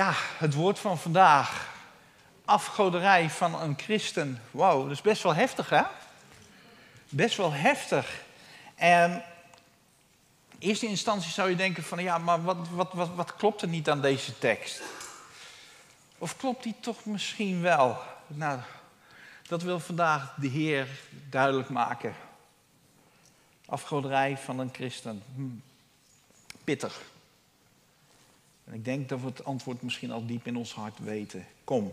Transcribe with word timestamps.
Ja, 0.00 0.12
het 0.16 0.54
woord 0.54 0.78
van 0.78 0.98
vandaag. 0.98 1.68
Afgoderij 2.44 3.30
van 3.30 3.60
een 3.60 3.78
christen. 3.78 4.42
Wow, 4.50 4.82
dat 4.82 4.90
is 4.90 5.00
best 5.00 5.22
wel 5.22 5.34
heftig, 5.34 5.70
hè? 5.70 5.82
Best 7.08 7.36
wel 7.36 7.52
heftig. 7.52 8.22
En 8.74 9.12
in 10.48 10.58
eerste 10.58 10.86
instantie 10.86 11.30
zou 11.30 11.50
je 11.50 11.56
denken 11.56 11.82
van... 11.82 12.02
ja, 12.02 12.18
maar 12.18 12.42
wat, 12.42 12.56
wat, 12.70 12.92
wat, 12.92 13.08
wat 13.14 13.36
klopt 13.36 13.62
er 13.62 13.68
niet 13.68 13.90
aan 13.90 14.00
deze 14.00 14.38
tekst? 14.38 14.82
Of 16.18 16.36
klopt 16.36 16.62
die 16.62 16.74
toch 16.80 17.04
misschien 17.04 17.60
wel? 17.60 17.98
Nou, 18.26 18.58
dat 19.46 19.62
wil 19.62 19.80
vandaag 19.80 20.34
de 20.34 20.48
Heer 20.48 20.88
duidelijk 21.28 21.68
maken. 21.68 22.14
Afgoderij 23.66 24.38
van 24.38 24.58
een 24.58 24.70
christen. 24.72 25.22
Hm. 25.34 25.42
Pittig. 26.64 27.00
En 28.70 28.76
ik 28.76 28.84
denk 28.84 29.08
dat 29.08 29.20
we 29.20 29.26
het 29.26 29.44
antwoord 29.44 29.82
misschien 29.82 30.10
al 30.10 30.26
diep 30.26 30.46
in 30.46 30.56
ons 30.56 30.74
hart 30.74 30.98
weten. 30.98 31.46
Kom. 31.64 31.92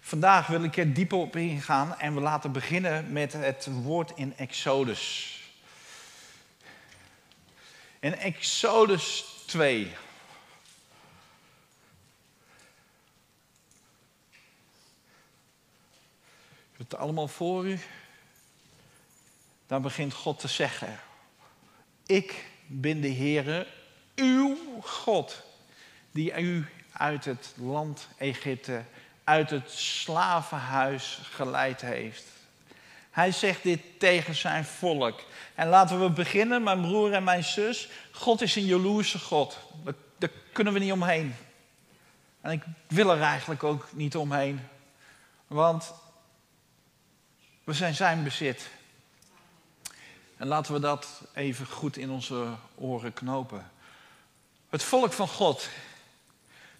Vandaag 0.00 0.46
wil 0.46 0.62
ik 0.62 0.76
er 0.76 0.92
dieper 0.92 1.18
op 1.18 1.36
ingaan 1.36 1.98
en 1.98 2.14
we 2.14 2.20
laten 2.20 2.52
beginnen 2.52 3.12
met 3.12 3.32
het 3.32 3.68
woord 3.82 4.12
in 4.14 4.36
Exodus. 4.36 5.32
In 7.98 8.14
Exodus 8.14 9.24
2. 9.46 9.78
Je 9.78 9.88
hebt 16.76 16.90
het 16.90 17.00
allemaal 17.00 17.28
voor 17.28 17.66
u. 17.66 17.78
Dan 19.66 19.82
begint 19.82 20.12
God 20.12 20.38
te 20.38 20.48
zeggen: 20.48 21.00
Ik 22.06 22.44
ben 22.66 23.00
de 23.00 23.12
Heere, 23.12 23.66
uw 24.14 24.80
God 24.80 25.45
die 26.16 26.40
u 26.40 26.66
uit 26.92 27.24
het 27.24 27.54
land 27.56 28.08
Egypte, 28.16 28.82
uit 29.24 29.50
het 29.50 29.70
slavenhuis 29.70 31.20
geleid 31.22 31.80
heeft. 31.80 32.24
Hij 33.10 33.32
zegt 33.32 33.62
dit 33.62 33.80
tegen 33.98 34.34
zijn 34.34 34.64
volk. 34.64 35.20
En 35.54 35.68
laten 35.68 36.00
we 36.00 36.10
beginnen, 36.10 36.62
mijn 36.62 36.80
broer 36.80 37.12
en 37.12 37.24
mijn 37.24 37.44
zus. 37.44 37.88
God 38.12 38.40
is 38.40 38.56
een 38.56 38.64
jaloerse 38.64 39.18
God. 39.18 39.58
Daar 40.18 40.30
kunnen 40.52 40.72
we 40.72 40.78
niet 40.78 40.92
omheen. 40.92 41.34
En 42.40 42.50
ik 42.50 42.62
wil 42.86 43.10
er 43.10 43.22
eigenlijk 43.22 43.62
ook 43.62 43.86
niet 43.92 44.16
omheen. 44.16 44.60
Want 45.46 45.92
we 47.64 47.72
zijn 47.72 47.94
zijn 47.94 48.24
bezit. 48.24 48.68
En 50.36 50.46
laten 50.46 50.72
we 50.72 50.80
dat 50.80 51.22
even 51.34 51.66
goed 51.66 51.96
in 51.96 52.10
onze 52.10 52.46
oren 52.74 53.12
knopen. 53.12 53.70
Het 54.68 54.82
volk 54.82 55.12
van 55.12 55.28
God 55.28 55.68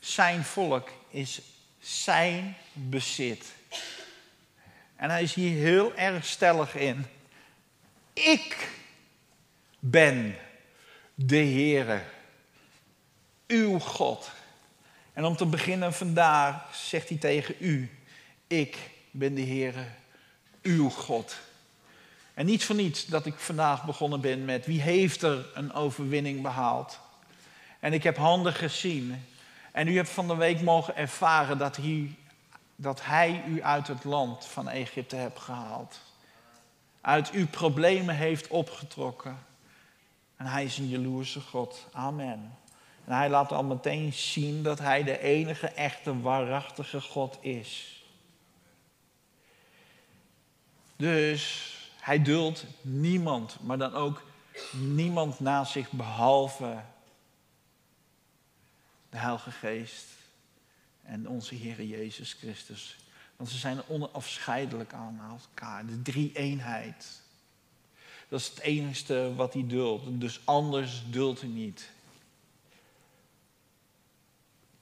zijn 0.00 0.44
volk 0.44 0.91
is 1.11 1.41
zijn 1.78 2.56
bezit. 2.72 3.55
En 4.97 5.11
hij 5.11 5.22
is 5.22 5.34
hier 5.34 5.62
heel 5.62 5.94
erg 5.94 6.25
stellig 6.25 6.75
in. 6.75 7.06
Ik 8.12 8.69
ben 9.78 10.36
de 11.14 11.36
Heere, 11.36 12.02
uw 13.47 13.78
God. 13.78 14.30
En 15.12 15.24
om 15.24 15.36
te 15.36 15.47
beginnen 15.47 15.92
vandaag 15.92 16.74
zegt 16.74 17.08
hij 17.08 17.19
tegen 17.19 17.55
u, 17.58 17.91
ik 18.47 18.77
ben 19.11 19.34
de 19.34 19.44
Heere, 19.44 19.84
uw 20.62 20.89
God. 20.89 21.36
En 22.34 22.46
niet 22.46 22.64
voor 22.64 22.77
niets 22.77 23.07
dat 23.07 23.27
ik 23.27 23.34
vandaag 23.34 23.84
begonnen 23.84 24.20
ben 24.20 24.45
met 24.45 24.67
wie 24.67 24.80
heeft 24.80 25.23
er 25.23 25.46
een 25.55 25.73
overwinning 25.73 26.42
behaald. 26.42 26.98
En 27.80 27.92
ik 27.92 28.02
heb 28.02 28.17
handen 28.17 28.52
gezien 28.52 29.24
en 29.77 29.89
u 29.89 29.97
hebt 29.97 30.09
van 30.09 30.29
de 30.29 30.37
week 30.37 30.61
mogen 30.61 30.97
ervaren 30.97 31.59
dat 31.59 31.77
hij, 31.77 32.14
dat 32.77 33.05
hij 33.05 33.45
u 33.47 33.63
uit 33.63 33.87
het 33.87 34.05
land 34.05 34.47
van 34.47 34.69
Egypte 34.69 35.17
hebt 35.17 35.39
gehaald. 35.39 36.01
Uit 37.01 37.31
uw 37.31 37.47
problemen 37.47 38.14
heeft 38.14 38.48
opgetrokken. 38.48 39.39
En 40.37 40.47
hij 40.47 40.64
is 40.64 40.79
een 40.79 40.89
jaloerse 40.89 41.41
God. 41.41 41.87
Amen. 41.92 42.57
En 43.05 43.13
hij 43.13 43.29
laat 43.29 43.53
al 43.53 43.64
meteen 43.64 44.13
zien 44.13 44.63
dat 44.63 44.79
hij 44.79 45.03
de 45.03 45.19
enige 45.19 45.69
echte 45.69 46.20
waarachtige 46.20 47.01
God 47.01 47.39
is. 47.41 48.03
Dus 50.97 51.73
hij 52.01 52.23
duldt 52.23 52.64
niemand, 52.81 53.57
maar 53.61 53.79
dan 53.79 53.95
ook 53.95 54.23
niemand 54.73 55.41
naast 55.41 55.73
zich 55.73 55.91
behalve 55.91 56.77
de 59.11 59.17
Heilige 59.17 59.50
Geest 59.50 60.06
en 61.02 61.28
onze 61.28 61.55
Heer 61.55 61.83
Jezus 61.83 62.33
Christus. 62.33 62.96
Want 63.36 63.50
ze 63.50 63.58
zijn 63.58 63.89
onafscheidelijk 63.89 64.92
aan 64.92 65.20
elkaar. 65.30 65.86
De 65.86 66.02
drie-eenheid. 66.02 67.22
Dat 68.28 68.40
is 68.40 68.48
het 68.48 68.61
enige 68.61 69.34
wat 69.34 69.52
hij 69.52 69.66
duldt. 69.66 70.20
Dus 70.20 70.40
anders 70.45 71.02
duldt 71.11 71.40
hij 71.40 71.50
niet. 71.50 71.90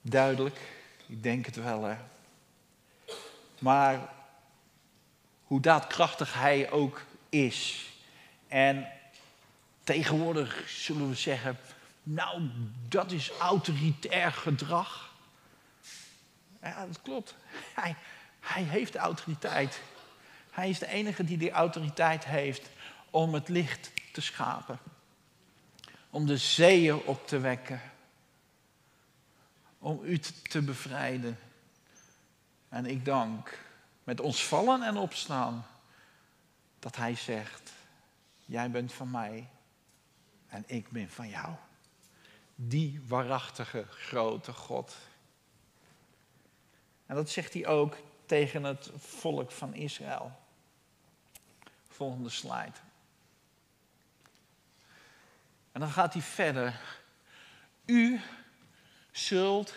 Duidelijk, 0.00 0.60
ik 1.06 1.22
denk 1.22 1.46
het 1.46 1.56
wel 1.56 1.82
hè. 1.82 1.96
Maar 3.58 4.12
hoe 5.44 5.60
daadkrachtig 5.60 6.34
hij 6.34 6.70
ook 6.70 7.02
is. 7.28 7.88
En 8.48 8.88
tegenwoordig 9.84 10.64
zullen 10.68 11.08
we 11.08 11.14
zeggen, 11.14 11.58
nou, 12.04 12.50
dat 12.88 13.12
is 13.12 13.30
autoritair 13.30 14.32
gedrag. 14.32 15.12
Ja, 16.62 16.86
dat 16.86 17.02
klopt. 17.02 17.34
Hij, 17.80 17.96
hij 18.40 18.62
heeft 18.62 18.96
autoriteit. 18.96 19.80
Hij 20.50 20.68
is 20.68 20.78
de 20.78 20.86
enige 20.86 21.24
die 21.24 21.38
die 21.38 21.50
autoriteit 21.50 22.24
heeft 22.24 22.70
om 23.10 23.34
het 23.34 23.48
licht 23.48 23.90
te 24.12 24.20
schapen. 24.20 24.78
Om 26.10 26.26
de 26.26 26.36
zeeën 26.36 26.96
op 26.96 27.26
te 27.26 27.38
wekken. 27.38 27.80
Om 29.78 30.00
u 30.02 30.18
te 30.18 30.62
bevrijden. 30.62 31.38
En 32.68 32.86
ik 32.86 33.04
dank 33.04 33.58
met 34.04 34.20
ons 34.20 34.44
vallen 34.44 34.82
en 34.82 34.96
opstaan 34.96 35.66
dat 36.78 36.96
hij 36.96 37.14
zegt, 37.14 37.72
jij 38.44 38.70
bent 38.70 38.92
van 38.92 39.10
mij 39.10 39.48
en 40.48 40.64
ik 40.66 40.90
ben 40.90 41.10
van 41.10 41.28
jou 41.28 41.54
die 42.54 43.02
waarachtige 43.06 43.84
grote 43.88 44.52
God. 44.52 44.96
En 47.06 47.14
dat 47.14 47.30
zegt 47.30 47.52
hij 47.52 47.66
ook 47.66 47.96
tegen 48.26 48.64
het 48.64 48.90
volk 48.96 49.50
van 49.50 49.74
Israël. 49.74 50.32
Volgende 51.88 52.28
slide. 52.28 52.72
En 55.72 55.80
dan 55.80 55.90
gaat 55.90 56.12
hij 56.12 56.22
verder. 56.22 56.80
U 57.84 58.20
zult 59.10 59.74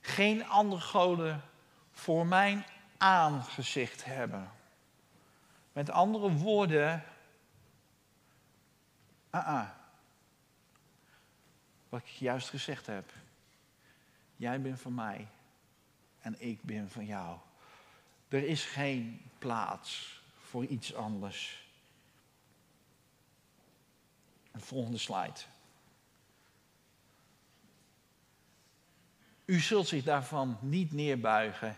geen 0.00 0.46
andere 0.46 0.80
goden 0.80 1.42
voor 1.92 2.26
mijn 2.26 2.64
aangezicht 2.98 4.04
hebben. 4.04 4.50
Met 5.72 5.90
andere 5.90 6.32
woorden, 6.32 7.04
uh 9.34 9.46
-uh, 9.48 9.68
wat 11.90 12.00
ik 12.00 12.08
juist 12.08 12.48
gezegd 12.48 12.86
heb. 12.86 13.12
Jij 14.36 14.60
bent 14.60 14.80
van 14.80 14.94
mij 14.94 15.28
en 16.20 16.36
ik 16.38 16.62
ben 16.62 16.90
van 16.90 17.06
jou. 17.06 17.38
Er 18.28 18.46
is 18.46 18.64
geen 18.64 19.20
plaats 19.38 20.20
voor 20.40 20.64
iets 20.64 20.94
anders. 20.94 21.68
Een 24.52 24.60
volgende 24.60 24.98
slide. 24.98 25.40
U 29.44 29.60
zult 29.60 29.88
zich 29.88 30.04
daarvan 30.04 30.58
niet 30.60 30.92
neerbuigen 30.92 31.76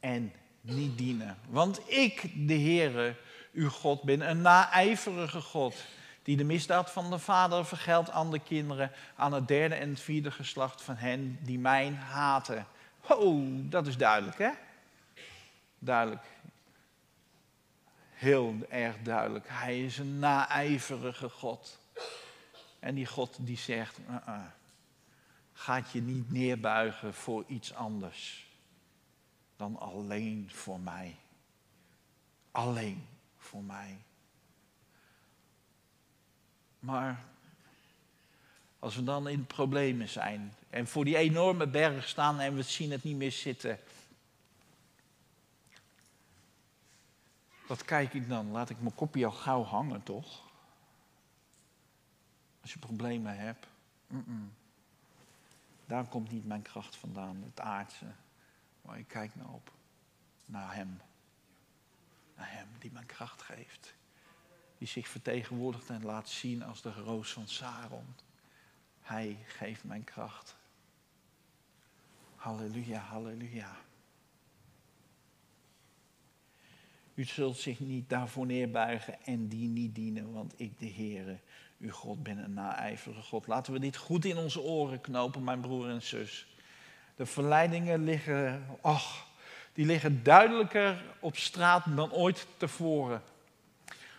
en 0.00 0.32
niet 0.60 0.98
dienen. 0.98 1.38
Want 1.48 1.90
ik, 1.90 2.30
de 2.48 2.58
Heere, 2.58 3.16
uw 3.52 3.68
God, 3.68 4.02
ben 4.02 4.30
een 4.30 4.40
naijverige 4.40 5.40
God 5.40 5.84
die 6.24 6.36
de 6.36 6.44
misdaad 6.44 6.90
van 6.90 7.10
de 7.10 7.18
vader 7.18 7.66
vergeldt 7.66 8.10
aan 8.10 8.30
de 8.30 8.38
kinderen, 8.38 8.90
aan 9.16 9.32
het 9.32 9.48
derde 9.48 9.74
en 9.74 9.96
vierde 9.96 10.30
geslacht 10.30 10.82
van 10.82 10.96
hen 10.96 11.38
die 11.40 11.58
mij 11.58 11.92
haten. 11.92 12.66
Oh, 13.00 13.48
dat 13.70 13.86
is 13.86 13.96
duidelijk, 13.96 14.38
hè? 14.38 14.50
Duidelijk. 15.78 16.24
Heel 18.12 18.54
erg 18.68 18.96
duidelijk. 19.02 19.46
Hij 19.48 19.84
is 19.84 19.98
een 19.98 20.18
naijverige 20.18 21.28
God. 21.28 21.78
En 22.78 22.94
die 22.94 23.06
God 23.06 23.36
die 23.40 23.58
zegt, 23.58 23.98
uh 23.98 24.16
-uh, 24.28 24.40
gaat 25.52 25.90
je 25.90 26.02
niet 26.02 26.32
neerbuigen 26.32 27.14
voor 27.14 27.44
iets 27.46 27.74
anders 27.74 28.46
dan 29.56 29.78
alleen 29.78 30.50
voor 30.52 30.80
mij. 30.80 31.16
Alleen 32.50 33.06
voor 33.36 33.62
mij. 33.62 33.98
Maar 36.84 37.24
Als 38.78 38.96
we 38.96 39.04
dan 39.04 39.28
in 39.28 39.46
problemen 39.46 40.08
zijn 40.08 40.54
en 40.70 40.86
voor 40.86 41.04
die 41.04 41.16
enorme 41.16 41.66
berg 41.66 42.08
staan 42.08 42.40
en 42.40 42.54
we 42.54 42.62
zien 42.62 42.90
het 42.90 43.02
niet 43.02 43.16
meer 43.16 43.32
zitten. 43.32 43.78
Wat 47.66 47.84
kijk 47.84 48.14
ik 48.14 48.28
dan? 48.28 48.50
Laat 48.50 48.70
ik 48.70 48.80
mijn 48.80 48.94
kopje 48.94 49.24
al 49.24 49.32
gauw 49.32 49.62
hangen, 49.62 50.02
toch? 50.02 50.42
Als 52.60 52.72
je 52.72 52.78
problemen 52.78 53.38
hebt. 53.38 53.66
Daar 55.86 56.04
komt 56.04 56.30
niet 56.30 56.46
mijn 56.46 56.62
kracht 56.62 56.96
vandaan, 56.96 57.42
het 57.44 57.60
aardse. 57.60 58.06
Maar 58.82 58.98
ik 58.98 59.08
kijk 59.08 59.34
nou 59.34 59.48
op. 59.52 59.72
Naar 60.46 60.74
Hem. 60.74 61.00
Naar 62.36 62.52
Hem 62.52 62.68
die 62.78 62.92
mijn 62.92 63.06
kracht 63.06 63.42
geeft. 63.42 63.94
Die 64.84 64.92
zich 64.92 65.08
vertegenwoordigt 65.08 65.90
en 65.90 66.04
laat 66.04 66.28
zien 66.28 66.62
als 66.62 66.82
de 66.82 66.92
roos 66.92 67.32
van 67.32 67.48
Saron. 67.48 68.14
Hij 69.00 69.38
geeft 69.46 69.84
mijn 69.84 70.04
kracht. 70.04 70.56
Halleluja, 72.36 73.00
halleluja. 73.00 73.76
U 77.14 77.24
zult 77.24 77.56
zich 77.56 77.80
niet 77.80 78.08
daarvoor 78.08 78.46
neerbuigen 78.46 79.24
en 79.24 79.48
die 79.48 79.68
niet 79.68 79.94
dienen, 79.94 80.32
want 80.32 80.54
ik, 80.56 80.78
de 80.78 80.90
Heere, 80.90 81.38
uw 81.78 81.90
God, 81.90 82.22
ben 82.22 82.38
een 82.38 82.54
naijverige 82.54 83.22
God. 83.22 83.46
Laten 83.46 83.72
we 83.72 83.78
dit 83.78 83.96
goed 83.96 84.24
in 84.24 84.36
onze 84.36 84.60
oren 84.60 85.00
knopen, 85.00 85.44
mijn 85.44 85.60
broer 85.60 85.88
en 85.88 86.02
zus. 86.02 86.46
De 87.16 87.26
verleidingen 87.26 88.04
liggen, 88.04 88.66
ach, 88.80 89.26
die 89.72 89.86
liggen 89.86 90.22
duidelijker 90.22 91.16
op 91.20 91.36
straat 91.36 91.84
dan 91.96 92.12
ooit 92.12 92.46
tevoren. 92.56 93.22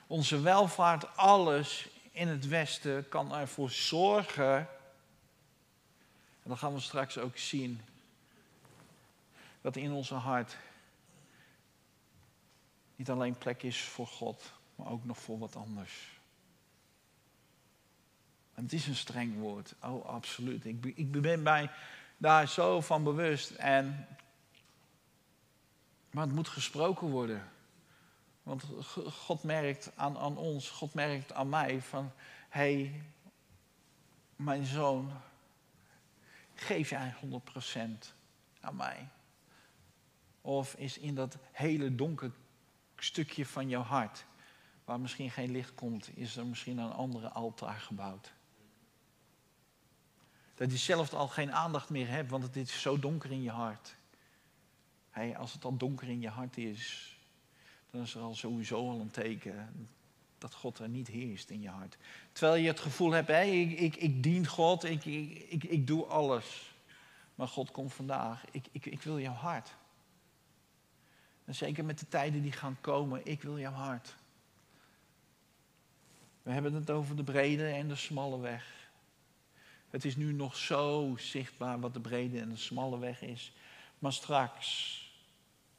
Onze 0.07 0.41
welvaart, 0.41 1.17
alles 1.17 1.89
in 2.11 2.27
het 2.27 2.47
Westen 2.47 3.09
kan 3.09 3.35
ervoor 3.35 3.69
zorgen, 3.69 4.57
en 6.43 6.49
dat 6.49 6.57
gaan 6.57 6.73
we 6.73 6.79
straks 6.79 7.17
ook 7.17 7.37
zien, 7.37 7.81
dat 9.61 9.75
in 9.75 9.91
onze 9.91 10.13
hart 10.13 10.57
niet 12.95 13.09
alleen 13.09 13.37
plek 13.37 13.63
is 13.63 13.81
voor 13.81 14.07
God, 14.07 14.51
maar 14.75 14.87
ook 14.87 15.05
nog 15.05 15.17
voor 15.17 15.39
wat 15.39 15.55
anders. 15.55 16.13
Het 18.53 18.73
is 18.73 18.87
een 18.87 18.95
streng 18.95 19.39
woord, 19.39 19.73
oh 19.83 20.05
absoluut. 20.05 20.65
Ik, 20.65 20.85
ik 20.85 21.21
ben 21.21 21.41
mij 21.41 21.69
daar 22.17 22.47
zo 22.47 22.81
van 22.81 23.03
bewust. 23.03 23.49
En, 23.51 24.07
maar 26.11 26.25
het 26.25 26.35
moet 26.35 26.47
gesproken 26.47 27.07
worden. 27.07 27.49
Want 28.45 28.63
God 29.09 29.43
merkt 29.43 29.91
aan, 29.95 30.17
aan 30.17 30.37
ons, 30.37 30.69
God 30.69 30.93
merkt 30.93 31.33
aan 31.33 31.49
mij 31.49 31.81
van, 31.81 32.11
hé, 32.49 32.61
hey, 32.61 33.01
mijn 34.35 34.65
zoon, 34.65 35.11
geef 36.53 36.89
jij 36.89 37.13
100% 37.13 37.79
aan 38.59 38.75
mij? 38.75 39.09
Of 40.41 40.73
is 40.75 40.97
in 40.97 41.15
dat 41.15 41.37
hele 41.51 41.95
donker 41.95 42.31
stukje 42.95 43.45
van 43.45 43.69
jouw 43.69 43.81
hart, 43.81 44.25
waar 44.83 44.99
misschien 44.99 45.31
geen 45.31 45.51
licht 45.51 45.73
komt, 45.73 46.17
is 46.17 46.37
er 46.37 46.45
misschien 46.45 46.77
een 46.77 46.91
andere 46.91 47.29
altaar 47.29 47.79
gebouwd? 47.79 48.33
Dat 50.55 50.71
je 50.71 50.77
zelf 50.77 51.13
al 51.13 51.27
geen 51.27 51.53
aandacht 51.53 51.89
meer 51.89 52.07
hebt, 52.07 52.29
want 52.29 52.43
het 52.43 52.55
is 52.55 52.81
zo 52.81 52.99
donker 52.99 53.31
in 53.31 53.41
je 53.41 53.51
hart. 53.51 53.95
Hey, 55.09 55.37
als 55.37 55.53
het 55.53 55.65
al 55.65 55.77
donker 55.77 56.07
in 56.07 56.21
je 56.21 56.29
hart 56.29 56.57
is, 56.57 57.14
dan 57.95 58.03
is 58.03 58.15
er 58.15 58.21
al 58.21 58.35
sowieso 58.35 58.89
al 58.89 58.99
een 58.99 59.11
teken 59.11 59.87
dat 60.37 60.53
God 60.53 60.79
er 60.79 60.89
niet 60.89 61.07
heerst 61.07 61.49
in 61.49 61.61
je 61.61 61.69
hart. 61.69 61.97
Terwijl 62.31 62.61
je 62.61 62.67
het 62.67 62.79
gevoel 62.79 63.11
hebt, 63.11 63.27
hey, 63.27 63.61
ik, 63.61 63.79
ik, 63.79 63.95
ik 63.95 64.23
dien 64.23 64.47
God, 64.47 64.83
ik, 64.83 65.05
ik, 65.05 65.45
ik, 65.49 65.63
ik 65.63 65.87
doe 65.87 66.05
alles. 66.05 66.73
Maar 67.35 67.47
God 67.47 67.71
komt 67.71 67.93
vandaag, 67.93 68.45
ik, 68.51 68.67
ik, 68.71 68.85
ik 68.85 69.01
wil 69.01 69.19
jouw 69.19 69.33
hart. 69.33 69.75
En 71.45 71.55
zeker 71.55 71.85
met 71.85 71.99
de 71.99 72.07
tijden 72.07 72.41
die 72.41 72.51
gaan 72.51 72.77
komen, 72.81 73.25
ik 73.25 73.41
wil 73.41 73.59
jouw 73.59 73.71
hart. 73.71 74.15
We 76.41 76.51
hebben 76.51 76.73
het 76.73 76.89
over 76.89 77.15
de 77.15 77.23
brede 77.23 77.67
en 77.67 77.87
de 77.87 77.95
smalle 77.95 78.39
weg. 78.39 78.89
Het 79.89 80.05
is 80.05 80.15
nu 80.15 80.33
nog 80.33 80.55
zo 80.55 81.15
zichtbaar 81.17 81.79
wat 81.79 81.93
de 81.93 81.99
brede 81.99 82.39
en 82.39 82.49
de 82.49 82.57
smalle 82.57 82.99
weg 82.99 83.21
is. 83.21 83.53
Maar 83.99 84.13
straks 84.13 84.99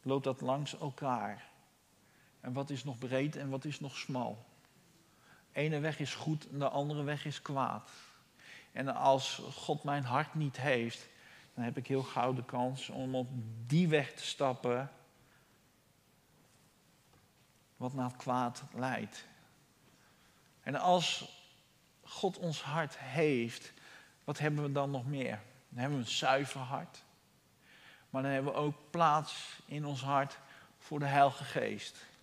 loopt 0.03 0.25
dat 0.25 0.41
langs 0.41 0.79
elkaar. 0.79 1.55
En 2.47 2.53
wat 2.53 2.71
is 2.71 2.85
nog 2.85 2.99
breed 2.99 3.37
en 3.37 3.49
wat 3.49 3.65
is 3.65 3.81
nog 3.81 3.97
smal? 3.97 4.47
De 5.53 5.61
ene 5.61 5.79
weg 5.79 5.99
is 5.99 6.15
goed 6.15 6.49
en 6.49 6.59
de 6.59 6.69
andere 6.69 7.03
weg 7.03 7.25
is 7.25 7.43
kwaad. 7.43 7.91
En 8.73 8.95
als 8.95 9.43
God 9.53 9.85
mijn 9.85 10.05
hart 10.05 10.35
niet 10.35 10.57
heeft, 10.57 11.09
dan 11.55 11.65
heb 11.65 11.77
ik 11.77 11.87
heel 11.87 12.03
gauw 12.03 12.33
de 12.33 12.45
kans 12.45 12.89
om 12.89 13.15
op 13.15 13.29
die 13.67 13.89
weg 13.89 14.13
te 14.13 14.25
stappen 14.25 14.91
wat 17.77 17.95
naar 17.95 18.09
het 18.09 18.17
kwaad 18.17 18.63
leidt. 18.75 19.25
En 20.63 20.75
als 20.75 21.31
God 22.03 22.39
ons 22.39 22.63
hart 22.63 22.99
heeft, 22.99 23.73
wat 24.25 24.39
hebben 24.39 24.63
we 24.63 24.73
dan 24.73 24.91
nog 24.91 25.07
meer? 25.07 25.41
Dan 25.69 25.79
hebben 25.79 25.99
we 25.99 26.05
een 26.05 26.11
zuiver 26.11 26.61
hart. 26.61 27.05
Maar 28.11 28.23
dan 28.23 28.31
hebben 28.31 28.53
we 28.53 28.59
ook 28.59 28.77
plaats 28.91 29.61
in 29.65 29.85
ons 29.85 30.03
hart 30.03 30.39
voor 30.79 30.99
de 30.99 31.07
Heilige 31.07 31.45
Geest. 31.45 32.15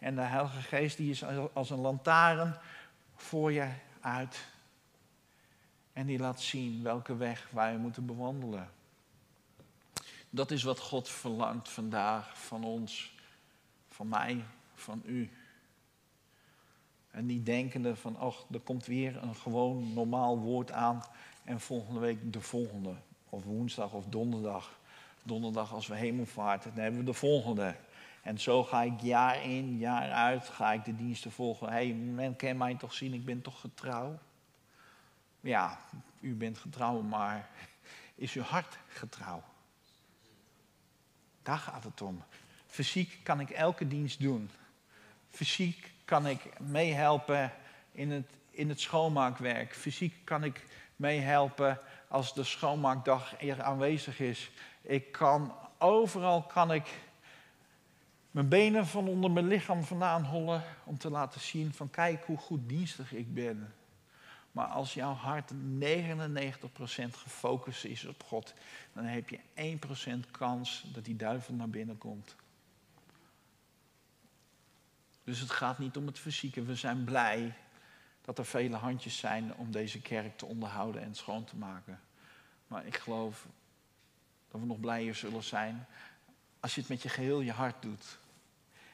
En 0.00 0.14
de 0.14 0.20
Heilige 0.20 0.62
Geest 0.62 0.96
die 0.96 1.10
is 1.10 1.24
als 1.52 1.70
een 1.70 1.80
lantaarn 1.80 2.56
voor 3.14 3.52
je 3.52 3.68
uit. 4.00 4.44
En 5.92 6.06
die 6.06 6.18
laat 6.18 6.40
zien 6.40 6.82
welke 6.82 7.16
weg 7.16 7.48
wij 7.50 7.76
moeten 7.76 8.06
bewandelen. 8.06 8.70
Dat 10.30 10.50
is 10.50 10.62
wat 10.62 10.78
God 10.78 11.08
verlangt 11.08 11.68
vandaag 11.68 12.38
van 12.38 12.64
ons, 12.64 13.14
van 13.88 14.08
mij, 14.08 14.44
van 14.74 15.02
u. 15.04 15.30
En 17.10 17.26
niet 17.26 17.46
denkende 17.46 17.96
van, 17.96 18.16
ach, 18.16 18.44
er 18.52 18.60
komt 18.60 18.86
weer 18.86 19.22
een 19.22 19.34
gewoon 19.34 19.92
normaal 19.92 20.38
woord 20.38 20.72
aan 20.72 21.02
en 21.44 21.60
volgende 21.60 22.00
week 22.00 22.32
de 22.32 22.40
volgende. 22.40 22.94
Of 23.28 23.44
woensdag 23.44 23.92
of 23.92 24.04
donderdag. 24.06 24.78
Donderdag 25.22 25.72
als 25.72 25.86
we 25.86 25.94
hemelvaart, 25.94 26.62
dan 26.62 26.72
hebben 26.74 27.00
we 27.00 27.06
de 27.06 27.12
volgende. 27.12 27.76
En 28.22 28.38
zo 28.38 28.64
ga 28.64 28.82
ik 28.82 29.00
jaar 29.00 29.42
in, 29.44 29.78
jaar 29.78 30.10
uit, 30.10 30.48
ga 30.48 30.72
ik 30.72 30.84
de 30.84 30.96
diensten 30.96 31.32
volgen. 31.32 31.66
Hé, 31.66 31.72
hey, 31.72 31.92
men 31.92 32.36
kan 32.36 32.56
mij 32.56 32.74
toch 32.74 32.94
zien, 32.94 33.14
ik 33.14 33.24
ben 33.24 33.42
toch 33.42 33.60
getrouw? 33.60 34.18
Ja, 35.40 35.78
u 36.20 36.34
bent 36.34 36.58
getrouw, 36.58 37.00
maar 37.00 37.48
is 38.14 38.34
uw 38.34 38.42
hart 38.42 38.78
getrouw? 38.88 39.42
Daar 41.42 41.58
gaat 41.58 41.84
het 41.84 42.02
om. 42.02 42.22
Fysiek 42.66 43.18
kan 43.22 43.40
ik 43.40 43.50
elke 43.50 43.88
dienst 43.88 44.20
doen. 44.20 44.50
Fysiek 45.30 45.92
kan 46.04 46.26
ik 46.26 46.60
meehelpen 46.60 47.52
in 47.92 48.10
het, 48.10 48.30
in 48.50 48.68
het 48.68 48.80
schoonmaakwerk. 48.80 49.74
Fysiek 49.74 50.14
kan 50.24 50.44
ik 50.44 50.66
meehelpen 50.96 51.78
als 52.08 52.34
de 52.34 52.44
schoonmaakdag 52.44 53.42
er 53.42 53.62
aanwezig 53.62 54.20
is. 54.20 54.50
Ik 54.82 55.12
kan, 55.12 55.54
overal 55.78 56.42
kan 56.42 56.72
ik 56.72 56.86
mijn 58.30 58.48
benen 58.48 58.86
van 58.86 59.08
onder 59.08 59.30
mijn 59.30 59.46
lichaam 59.46 59.84
vandaan 59.84 60.24
hollen 60.24 60.62
om 60.84 60.98
te 60.98 61.10
laten 61.10 61.40
zien 61.40 61.74
van 61.74 61.90
kijk 61.90 62.24
hoe 62.24 62.38
goed 62.38 62.68
dienstig 62.68 63.12
ik 63.12 63.34
ben. 63.34 63.74
Maar 64.52 64.66
als 64.66 64.94
jouw 64.94 65.12
hart 65.12 65.52
99% 65.52 65.54
gefocust 67.10 67.84
is 67.84 68.04
op 68.04 68.22
God, 68.24 68.54
dan 68.92 69.04
heb 69.04 69.28
je 69.28 69.38
1% 70.26 70.30
kans 70.30 70.84
dat 70.92 71.04
die 71.04 71.16
duivel 71.16 71.54
naar 71.54 71.70
binnen 71.70 71.98
komt. 71.98 72.36
Dus 75.24 75.40
het 75.40 75.50
gaat 75.50 75.78
niet 75.78 75.96
om 75.96 76.06
het 76.06 76.18
fysieke. 76.18 76.62
We 76.62 76.74
zijn 76.74 77.04
blij 77.04 77.54
dat 78.20 78.38
er 78.38 78.46
vele 78.46 78.76
handjes 78.76 79.18
zijn 79.18 79.54
om 79.54 79.70
deze 79.70 80.00
kerk 80.00 80.38
te 80.38 80.46
onderhouden 80.46 81.02
en 81.02 81.14
schoon 81.14 81.44
te 81.44 81.56
maken. 81.56 82.00
Maar 82.66 82.86
ik 82.86 82.96
geloof 82.96 83.46
dat 84.50 84.60
we 84.60 84.66
nog 84.66 84.80
blijer 84.80 85.14
zullen 85.14 85.42
zijn 85.42 85.86
als 86.60 86.74
je 86.74 86.80
het 86.80 86.90
met 86.90 87.02
je 87.02 87.08
geheel 87.08 87.40
je 87.40 87.52
hart 87.52 87.82
doet. 87.82 88.18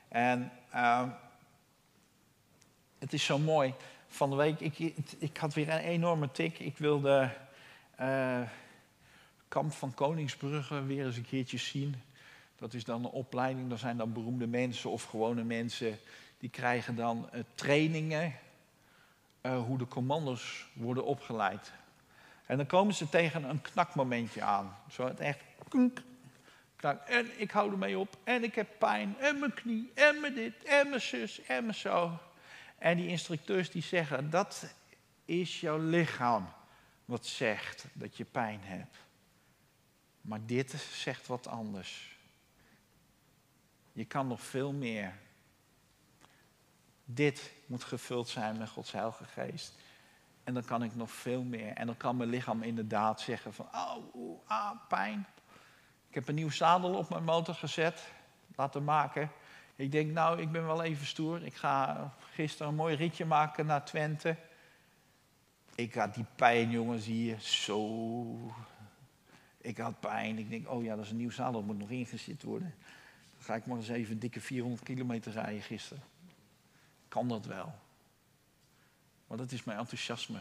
En 0.08 0.52
uh, 0.74 1.08
het 2.98 3.12
is 3.12 3.24
zo 3.24 3.38
mooi. 3.38 3.74
Van 4.08 4.30
de 4.30 4.36
week, 4.36 4.60
ik, 4.60 4.78
ik 5.18 5.36
had 5.36 5.54
weer 5.54 5.68
een 5.68 5.78
enorme 5.78 6.30
tik. 6.30 6.58
Ik 6.58 6.78
wilde 6.78 7.30
uh, 8.00 8.40
Kamp 9.48 9.72
van 9.72 9.94
Koningsbrugge 9.94 10.82
weer 10.82 11.06
eens 11.06 11.16
een 11.16 11.26
keertje 11.26 11.58
zien. 11.58 11.94
Dat 12.56 12.74
is 12.74 12.84
dan 12.84 13.04
een 13.04 13.10
opleiding, 13.10 13.68
daar 13.68 13.78
zijn 13.78 13.96
dan 13.96 14.12
beroemde 14.12 14.46
mensen 14.46 14.90
of 14.90 15.04
gewone 15.04 15.44
mensen. 15.44 15.98
Die 16.38 16.50
krijgen 16.50 16.96
dan 16.96 17.28
uh, 17.34 17.40
trainingen 17.54 18.34
uh, 19.42 19.62
hoe 19.62 19.78
de 19.78 19.88
commando's 19.88 20.66
worden 20.72 21.04
opgeleid. 21.04 21.72
En 22.46 22.56
dan 22.56 22.66
komen 22.66 22.94
ze 22.94 23.08
tegen 23.08 23.44
een 23.44 23.62
knakmomentje 23.62 24.42
aan. 24.42 24.76
Zo 24.90 25.06
het 25.06 25.20
echt 25.20 25.40
kunk, 25.68 26.02
En 27.06 27.40
ik 27.40 27.50
hou 27.50 27.70
ermee 27.70 27.98
op. 27.98 28.16
En 28.24 28.44
ik 28.44 28.54
heb 28.54 28.68
pijn. 28.78 29.18
En 29.18 29.38
mijn 29.38 29.54
knie. 29.54 29.90
En 29.94 30.20
mijn 30.20 30.34
dit. 30.34 30.64
En 30.64 30.88
mijn 30.88 31.00
zus. 31.00 31.42
En 31.42 31.62
mijn 31.62 31.74
zo. 31.74 32.18
En 32.78 32.96
die 32.96 33.08
instructeurs 33.08 33.70
die 33.70 33.82
zeggen, 33.82 34.30
dat 34.30 34.74
is 35.24 35.60
jouw 35.60 35.78
lichaam 35.78 36.48
wat 37.04 37.26
zegt 37.26 37.84
dat 37.92 38.16
je 38.16 38.24
pijn 38.24 38.60
hebt. 38.62 38.96
Maar 40.20 40.46
dit 40.46 40.70
zegt 40.92 41.26
wat 41.26 41.46
anders. 41.46 42.18
Je 43.92 44.04
kan 44.04 44.26
nog 44.26 44.40
veel 44.40 44.72
meer. 44.72 45.14
Dit 47.04 47.52
moet 47.66 47.84
gevuld 47.84 48.28
zijn 48.28 48.58
met 48.58 48.68
Gods 48.68 48.92
Heilige 48.92 49.24
Geest. 49.24 49.74
En 50.44 50.54
dan 50.54 50.64
kan 50.64 50.82
ik 50.82 50.94
nog 50.94 51.10
veel 51.10 51.42
meer. 51.42 51.72
En 51.72 51.86
dan 51.86 51.96
kan 51.96 52.16
mijn 52.16 52.30
lichaam 52.30 52.62
inderdaad 52.62 53.20
zeggen 53.20 53.54
van, 53.54 53.68
oh, 53.74 54.40
ah, 54.46 54.70
pijn. 54.88 55.26
Ik 56.16 56.22
heb 56.22 56.30
een 56.30 56.42
nieuw 56.42 56.50
zadel 56.50 56.94
op 56.94 57.08
mijn 57.08 57.24
motor 57.24 57.54
gezet, 57.54 58.12
laten 58.54 58.84
maken. 58.84 59.30
Ik 59.74 59.92
denk, 59.92 60.12
nou, 60.12 60.40
ik 60.40 60.52
ben 60.52 60.66
wel 60.66 60.82
even 60.82 61.06
stoer. 61.06 61.44
Ik 61.44 61.54
ga 61.54 62.12
gisteren 62.32 62.68
een 62.68 62.74
mooi 62.74 62.96
ritje 62.96 63.24
maken 63.24 63.66
naar 63.66 63.84
Twente. 63.84 64.36
Ik 65.74 65.94
had 65.94 66.14
die 66.14 66.24
pijn, 66.36 66.70
jongens, 66.70 67.04
hier. 67.04 67.40
Zo. 67.40 68.52
Ik 69.58 69.78
had 69.78 70.00
pijn. 70.00 70.38
Ik 70.38 70.50
denk, 70.50 70.70
oh 70.70 70.84
ja, 70.84 70.96
dat 70.96 71.04
is 71.04 71.10
een 71.10 71.16
nieuw 71.16 71.30
zadel, 71.30 71.52
dat 71.52 71.64
moet 71.64 71.78
nog 71.78 71.90
ingezet 71.90 72.42
worden. 72.42 72.74
Dan 73.36 73.42
ga 73.42 73.54
ik 73.54 73.66
maar 73.66 73.76
eens 73.76 73.88
even 73.88 74.12
een 74.12 74.18
dikke 74.18 74.40
400 74.40 74.82
kilometer 74.82 75.32
rijden 75.32 75.62
gisteren. 75.62 76.02
Kan 77.08 77.28
dat 77.28 77.46
wel? 77.46 77.74
Maar 79.26 79.38
dat 79.38 79.52
is 79.52 79.64
mijn 79.64 79.78
enthousiasme. 79.78 80.40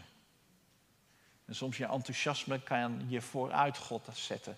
En 1.44 1.54
soms 1.54 1.76
je 1.76 1.86
enthousiasme 1.86 2.62
kan 2.62 3.04
je 3.08 3.20
vooruit 3.20 3.78
God 3.78 4.08
zetten. 4.12 4.56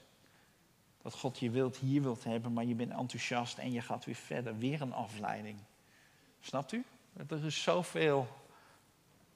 Dat 1.02 1.14
God 1.14 1.38
je 1.38 1.50
wilt, 1.50 1.76
hier 1.76 2.02
wilt 2.02 2.25
hebben, 2.25 2.52
maar 2.52 2.64
je 2.64 2.75
bent 2.75 2.90
enthousiast 2.90 3.59
en 3.59 3.73
je 3.73 3.81
gaat 3.81 4.05
weer 4.05 4.14
verder. 4.14 4.59
Weer 4.59 4.81
een 4.81 4.93
afleiding. 4.93 5.59
Snapt 6.40 6.73
u? 6.73 6.85
Er 7.28 7.45
is 7.45 7.62
zoveel 7.62 8.28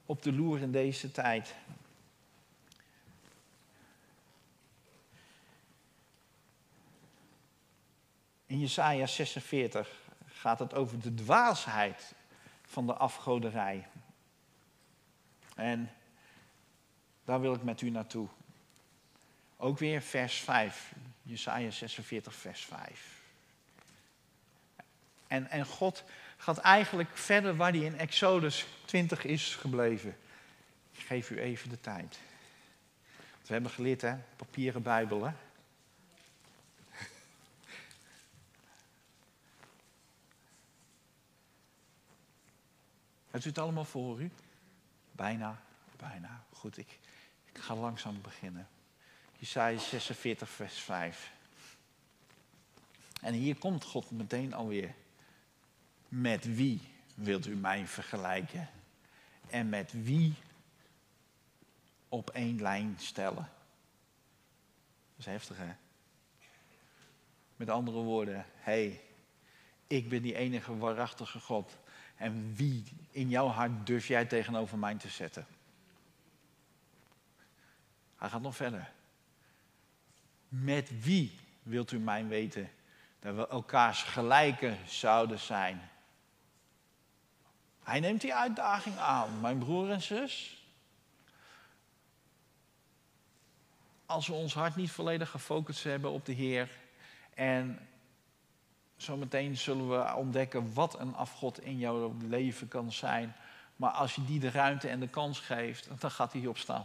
op 0.06 0.22
de 0.22 0.32
loer 0.32 0.60
in 0.60 0.72
deze 0.72 1.10
tijd. 1.10 1.54
In 8.46 8.60
Jesaja 8.60 9.06
46 9.06 9.90
gaat 10.26 10.58
het 10.58 10.74
over 10.74 11.00
de 11.00 11.14
dwaasheid 11.14 12.14
van 12.62 12.86
de 12.86 12.94
afgoderij. 12.94 13.86
En 15.56 15.90
daar 17.24 17.40
wil 17.40 17.54
ik 17.54 17.62
met 17.62 17.80
u 17.80 17.90
naartoe. 17.90 18.28
Ook 19.56 19.78
weer 19.78 20.02
vers 20.02 20.40
5. 20.40 20.92
Jesaja 21.22 21.70
46, 21.70 22.34
vers 22.34 22.64
5. 22.64 23.20
En, 25.26 25.50
en 25.50 25.66
God 25.66 26.04
gaat 26.36 26.58
eigenlijk 26.58 27.16
verder 27.16 27.56
waar 27.56 27.72
hij 27.72 27.80
in 27.80 27.98
Exodus 27.98 28.66
20 28.84 29.24
is 29.24 29.54
gebleven. 29.54 30.16
Ik 30.92 31.00
geef 31.00 31.30
u 31.30 31.38
even 31.38 31.68
de 31.68 31.80
tijd. 31.80 32.18
we 33.46 33.52
hebben 33.52 33.70
geleerd, 33.70 34.00
hè? 34.00 34.16
Papieren 34.36 34.82
Bijbel, 34.82 35.24
hè? 35.24 35.32
Hebt 43.30 43.44
u 43.44 43.48
het 43.48 43.58
allemaal 43.58 43.84
voor 43.84 44.20
u? 44.20 44.30
Bijna, 45.12 45.62
bijna. 45.96 46.44
Goed, 46.52 46.78
ik, 46.78 46.98
ik 47.52 47.58
ga 47.58 47.74
langzaam 47.74 48.20
beginnen. 48.20 48.68
Jesaja 49.42 49.78
46, 49.78 50.48
vers 50.48 50.78
5. 50.78 51.32
En 53.20 53.34
hier 53.34 53.56
komt 53.56 53.84
God 53.84 54.10
meteen 54.10 54.54
alweer. 54.54 54.94
Met 56.08 56.54
wie 56.54 56.80
wilt 57.14 57.46
u 57.46 57.54
mij 57.54 57.86
vergelijken? 57.86 58.68
En 59.50 59.68
met 59.68 59.92
wie 59.92 60.34
op 62.08 62.30
één 62.30 62.60
lijn 62.60 62.94
stellen? 62.98 63.50
Dat 65.10 65.18
is 65.18 65.26
heftig, 65.26 65.56
hè? 65.56 65.72
Met 67.56 67.68
andere 67.70 67.98
woorden, 67.98 68.36
hé, 68.36 68.72
hey, 68.86 69.00
ik 69.86 70.08
ben 70.08 70.22
die 70.22 70.34
enige 70.34 70.76
waarachtige 70.78 71.40
God. 71.40 71.78
En 72.16 72.54
wie 72.54 72.84
in 73.10 73.28
jouw 73.28 73.46
hart 73.46 73.86
durf 73.86 74.06
jij 74.06 74.24
tegenover 74.24 74.78
mij 74.78 74.94
te 74.94 75.08
zetten? 75.08 75.46
Hij 78.16 78.28
gaat 78.28 78.42
nog 78.42 78.56
verder. 78.56 78.92
Met 80.54 81.02
wie 81.02 81.38
wilt 81.62 81.92
u 81.92 81.98
mij 81.98 82.26
weten 82.26 82.70
dat 83.18 83.34
we 83.34 83.48
elkaars 83.48 84.02
gelijken 84.02 84.78
zouden 84.86 85.38
zijn? 85.38 85.90
Hij 87.82 88.00
neemt 88.00 88.20
die 88.20 88.34
uitdaging 88.34 88.96
aan, 88.96 89.40
mijn 89.40 89.58
broer 89.58 89.90
en 89.90 90.02
zus. 90.02 90.64
Als 94.06 94.26
we 94.26 94.32
ons 94.32 94.54
hart 94.54 94.76
niet 94.76 94.90
volledig 94.90 95.30
gefocust 95.30 95.84
hebben 95.84 96.10
op 96.10 96.26
de 96.26 96.32
Heer 96.32 96.68
en 97.34 97.88
zometeen 98.96 99.56
zullen 99.56 99.88
we 99.88 100.14
ontdekken 100.14 100.74
wat 100.74 100.98
een 100.98 101.14
afgod 101.14 101.60
in 101.60 101.78
jouw 101.78 102.16
leven 102.28 102.68
kan 102.68 102.92
zijn. 102.92 103.36
Maar 103.76 103.90
als 103.90 104.14
je 104.14 104.24
die 104.24 104.40
de 104.40 104.50
ruimte 104.50 104.88
en 104.88 105.00
de 105.00 105.08
kans 105.08 105.40
geeft, 105.40 105.88
dan 106.00 106.10
gaat 106.10 106.32
hij 106.32 106.46
opstaan. 106.46 106.84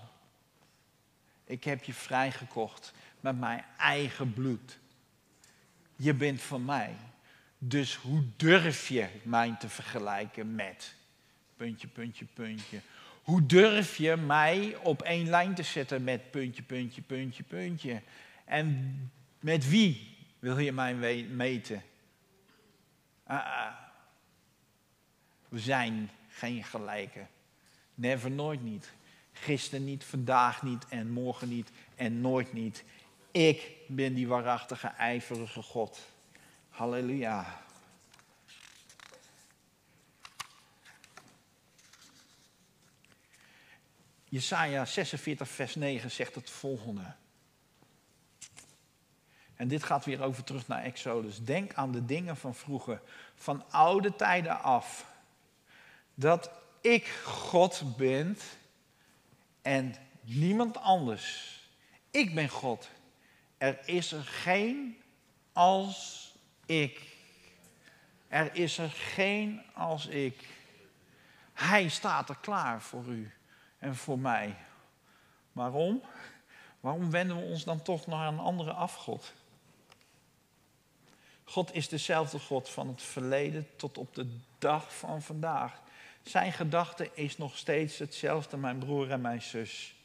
Ik 1.43 1.63
heb 1.63 1.83
je 1.83 1.93
vrijgekocht 1.93 2.93
met 3.19 3.39
mijn 3.39 3.65
eigen 3.77 4.33
bloed. 4.33 4.77
Je 5.95 6.13
bent 6.13 6.41
van 6.41 6.65
mij. 6.65 6.95
Dus 7.57 7.95
hoe 7.95 8.23
durf 8.35 8.87
je 8.87 9.07
mij 9.23 9.55
te 9.59 9.69
vergelijken 9.69 10.55
met? 10.55 10.95
Puntje, 11.55 11.87
puntje, 11.87 12.25
puntje. 12.33 12.81
Hoe 13.23 13.45
durf 13.45 13.97
je 13.97 14.15
mij 14.15 14.75
op 14.75 15.01
één 15.01 15.29
lijn 15.29 15.55
te 15.55 15.63
zetten 15.63 16.03
met 16.03 16.31
puntje, 16.31 16.63
puntje, 16.63 17.01
puntje, 17.01 17.43
puntje? 17.43 18.01
En 18.45 19.11
met 19.39 19.69
wie 19.69 20.17
wil 20.39 20.57
je 20.57 20.71
mij 20.71 21.23
meten? 21.23 21.83
Ah, 23.23 23.45
ah. 23.45 23.73
We 25.49 25.59
zijn 25.59 26.09
geen 26.29 26.63
gelijken. 26.63 27.27
Never, 27.95 28.31
nooit 28.31 28.63
niet. 28.63 28.93
Gisteren 29.31 29.85
niet, 29.85 30.03
vandaag 30.03 30.61
niet 30.61 30.87
en 30.87 31.11
morgen 31.11 31.49
niet 31.49 31.71
en 31.95 32.21
nooit 32.21 32.53
niet. 32.53 32.83
Ik 33.37 33.71
ben 33.87 34.13
die 34.13 34.27
waarachtige, 34.27 34.87
ijverige 34.87 35.61
God. 35.61 35.99
Halleluja. 36.69 37.61
Jesaja 44.23 44.85
46, 44.85 45.49
vers 45.49 45.75
9 45.75 46.11
zegt 46.11 46.35
het 46.35 46.49
volgende. 46.49 47.13
En 49.55 49.67
dit 49.67 49.83
gaat 49.83 50.05
weer 50.05 50.21
over 50.21 50.43
terug 50.43 50.67
naar 50.67 50.83
Exodus. 50.83 51.43
Denk 51.43 51.73
aan 51.73 51.91
de 51.91 52.05
dingen 52.05 52.37
van 52.37 52.55
vroeger, 52.55 53.01
van 53.35 53.71
oude 53.71 54.15
tijden 54.15 54.61
af. 54.61 55.05
Dat 56.13 56.51
ik 56.81 57.07
God 57.23 57.97
ben 57.97 58.37
en 59.61 59.95
niemand 60.21 60.77
anders. 60.77 61.59
Ik 62.11 62.35
ben 62.35 62.49
God. 62.49 62.89
Er 63.57 63.79
is 63.85 64.11
er 64.11 64.23
geen 64.23 65.01
als 65.53 66.33
ik. 66.65 67.01
Er 68.27 68.55
is 68.55 68.77
er 68.77 68.89
geen 68.89 69.61
als 69.73 70.07
ik. 70.07 70.47
Hij 71.53 71.89
staat 71.89 72.29
er 72.29 72.37
klaar 72.41 72.81
voor 72.81 73.05
u 73.05 73.31
en 73.79 73.95
voor 73.95 74.19
mij. 74.19 74.55
Waarom? 75.51 76.01
Waarom 76.79 77.11
wenden 77.11 77.37
we 77.37 77.43
ons 77.43 77.63
dan 77.63 77.81
toch 77.81 78.07
naar 78.07 78.27
een 78.27 78.39
andere 78.39 78.71
afgod? 78.71 79.33
God 81.43 81.73
is 81.73 81.89
dezelfde 81.89 82.39
God 82.39 82.69
van 82.69 82.87
het 82.87 83.01
verleden 83.01 83.67
tot 83.75 83.97
op 83.97 84.15
de 84.15 84.37
dag 84.57 84.97
van 84.97 85.21
vandaag. 85.21 85.81
Zijn 86.23 86.53
gedachte 86.53 87.09
is 87.13 87.37
nog 87.37 87.57
steeds 87.57 87.97
hetzelfde, 87.97 88.57
mijn 88.57 88.77
broer 88.77 89.11
en 89.11 89.21
mijn 89.21 89.41
zus. 89.41 89.95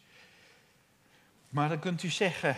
Maar 1.49 1.68
dan 1.68 1.78
kunt 1.78 2.02
u 2.02 2.09
zeggen, 2.09 2.56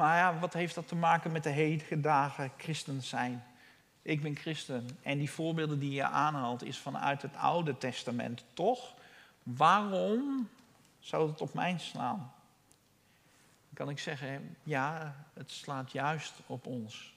maar 0.00 0.16
ja, 0.16 0.38
wat 0.38 0.52
heeft 0.52 0.74
dat 0.74 0.88
te 0.88 0.94
maken 0.94 1.32
met 1.32 1.42
de 1.42 1.50
hedige 1.50 2.50
christen 2.56 3.02
zijn? 3.02 3.44
Ik 4.02 4.22
ben 4.22 4.36
christen. 4.36 4.98
En 5.02 5.18
die 5.18 5.30
voorbeelden 5.30 5.78
die 5.78 5.92
je 5.92 6.04
aanhaalt 6.04 6.64
is 6.64 6.78
vanuit 6.78 7.22
het 7.22 7.36
Oude 7.36 7.78
Testament, 7.78 8.44
toch? 8.54 8.94
Waarom 9.42 10.48
zou 10.98 11.30
het 11.30 11.40
op 11.40 11.54
mij 11.54 11.78
slaan? 11.78 12.32
Dan 13.68 13.74
kan 13.74 13.88
ik 13.88 13.98
zeggen, 13.98 14.56
ja, 14.62 15.16
het 15.34 15.50
slaat 15.50 15.92
juist 15.92 16.32
op 16.46 16.66
ons. 16.66 17.14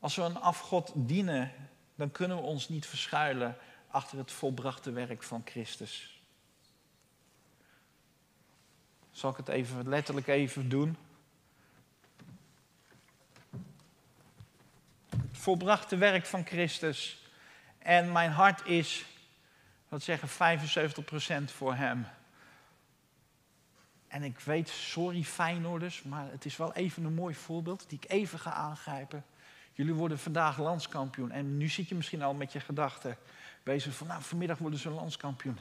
Als 0.00 0.16
we 0.16 0.22
een 0.22 0.40
afgod 0.40 0.92
dienen, 0.94 1.52
dan 1.94 2.10
kunnen 2.10 2.36
we 2.36 2.42
ons 2.42 2.68
niet 2.68 2.86
verschuilen 2.86 3.56
achter 3.88 4.18
het 4.18 4.32
volbrachte 4.32 4.90
werk 4.90 5.22
van 5.22 5.42
Christus. 5.44 6.13
Zal 9.14 9.30
ik 9.30 9.36
het 9.36 9.48
even 9.48 9.88
letterlijk 9.88 10.26
even 10.26 10.68
doen? 10.68 10.96
Het 15.10 15.38
volbrachte 15.38 15.96
werk 15.96 16.26
van 16.26 16.46
Christus. 16.46 17.28
En 17.78 18.12
mijn 18.12 18.30
hart 18.30 18.66
is, 18.66 19.04
wat 19.88 20.02
zeggen, 20.02 20.28
75% 21.48 21.52
voor 21.52 21.74
Hem. 21.74 22.06
En 24.08 24.22
ik 24.22 24.40
weet, 24.40 24.68
sorry 24.68 25.22
Feyenoorders, 25.22 26.02
maar 26.02 26.30
het 26.30 26.44
is 26.44 26.56
wel 26.56 26.72
even 26.72 27.04
een 27.04 27.14
mooi 27.14 27.34
voorbeeld 27.34 27.88
die 27.88 27.98
ik 28.02 28.10
even 28.10 28.38
ga 28.38 28.52
aangrijpen. 28.52 29.24
Jullie 29.72 29.94
worden 29.94 30.18
vandaag 30.18 30.58
landskampioen. 30.58 31.30
En 31.30 31.56
nu 31.56 31.68
zit 31.68 31.88
je 31.88 31.94
misschien 31.94 32.22
al 32.22 32.34
met 32.34 32.52
je 32.52 32.60
gedachten 32.60 33.16
bezig 33.62 33.94
van, 33.94 34.06
nou, 34.06 34.22
vanmiddag 34.22 34.58
worden 34.58 34.78
ze 34.78 34.90
landskampioen. 34.90 35.58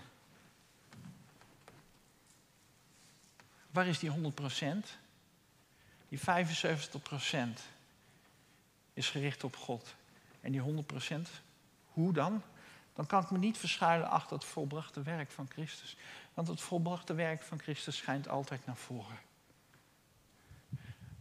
Waar 3.74 3.88
is 3.88 4.00
die 4.00 4.12
100% 4.12 4.14
Die 6.10 6.20
75% 6.20 6.24
is 8.94 9.10
gericht 9.10 9.44
op 9.44 9.56
God. 9.56 9.96
En 10.42 10.52
die 10.52 10.62
100% 10.62 11.30
hoe 11.86 12.14
dan? 12.14 12.42
Dan 12.94 13.06
kan 13.06 13.24
ik 13.24 13.32
me 13.32 13.38
niet 13.38 13.58
verschuilen 13.58 14.10
achter 14.10 14.36
het 14.36 14.46
volbrachte 14.46 15.02
werk 15.02 15.32
van 15.32 15.48
Christus. 15.50 15.98
Want 16.34 16.48
het 16.48 16.62
volbrachte 16.62 17.14
werk 17.14 17.42
van 17.42 17.60
Christus 17.60 17.98
schijnt 17.98 18.28
altijd 18.28 18.66
naar 18.66 18.76
voren. 18.76 19.20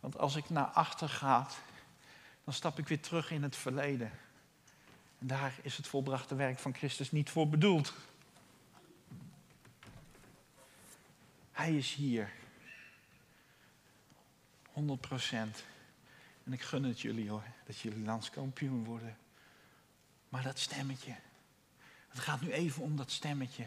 Want 0.00 0.18
als 0.18 0.36
ik 0.36 0.50
naar 0.50 0.66
achter 0.66 1.08
ga, 1.08 1.48
dan 2.44 2.54
stap 2.54 2.78
ik 2.78 2.88
weer 2.88 3.00
terug 3.00 3.30
in 3.30 3.42
het 3.42 3.56
verleden. 3.56 4.10
En 5.18 5.26
daar 5.26 5.54
is 5.62 5.76
het 5.76 5.86
volbrachte 5.86 6.34
werk 6.34 6.58
van 6.58 6.74
Christus 6.74 7.10
niet 7.10 7.30
voor 7.30 7.48
bedoeld. 7.48 7.94
Hij 11.52 11.76
is 11.76 11.94
hier. 11.94 12.32
100 14.72 15.00
procent. 15.00 15.64
En 16.44 16.52
ik 16.52 16.62
gun 16.62 16.84
het 16.84 17.00
jullie 17.00 17.30
hoor, 17.30 17.44
dat 17.66 17.78
jullie 17.78 18.04
landskampioen 18.04 18.84
worden. 18.84 19.16
Maar 20.28 20.42
dat 20.42 20.58
stemmetje. 20.58 21.14
Het 22.08 22.20
gaat 22.20 22.40
nu 22.40 22.52
even 22.52 22.82
om 22.82 22.96
dat 22.96 23.10
stemmetje. 23.10 23.66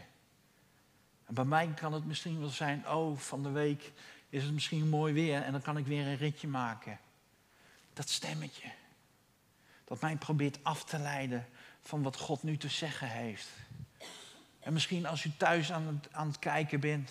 En 1.24 1.34
bij 1.34 1.44
mij 1.44 1.68
kan 1.74 1.92
het 1.92 2.04
misschien 2.04 2.40
wel 2.40 2.48
zijn, 2.48 2.88
oh, 2.88 3.18
van 3.18 3.42
de 3.42 3.50
week 3.50 3.92
is 4.28 4.42
het 4.42 4.52
misschien 4.52 4.88
mooi 4.88 5.12
weer 5.12 5.42
en 5.42 5.52
dan 5.52 5.62
kan 5.62 5.76
ik 5.76 5.86
weer 5.86 6.06
een 6.06 6.16
ritje 6.16 6.48
maken. 6.48 6.98
Dat 7.92 8.08
stemmetje. 8.08 8.72
Dat 9.84 10.00
mij 10.00 10.16
probeert 10.16 10.64
af 10.64 10.84
te 10.84 10.98
leiden 10.98 11.46
van 11.82 12.02
wat 12.02 12.16
God 12.16 12.42
nu 12.42 12.56
te 12.56 12.68
zeggen 12.68 13.08
heeft. 13.08 13.48
En 14.60 14.72
misschien 14.72 15.06
als 15.06 15.24
u 15.24 15.32
thuis 15.36 15.72
aan 15.72 16.02
aan 16.10 16.26
het 16.26 16.38
kijken 16.38 16.80
bent, 16.80 17.10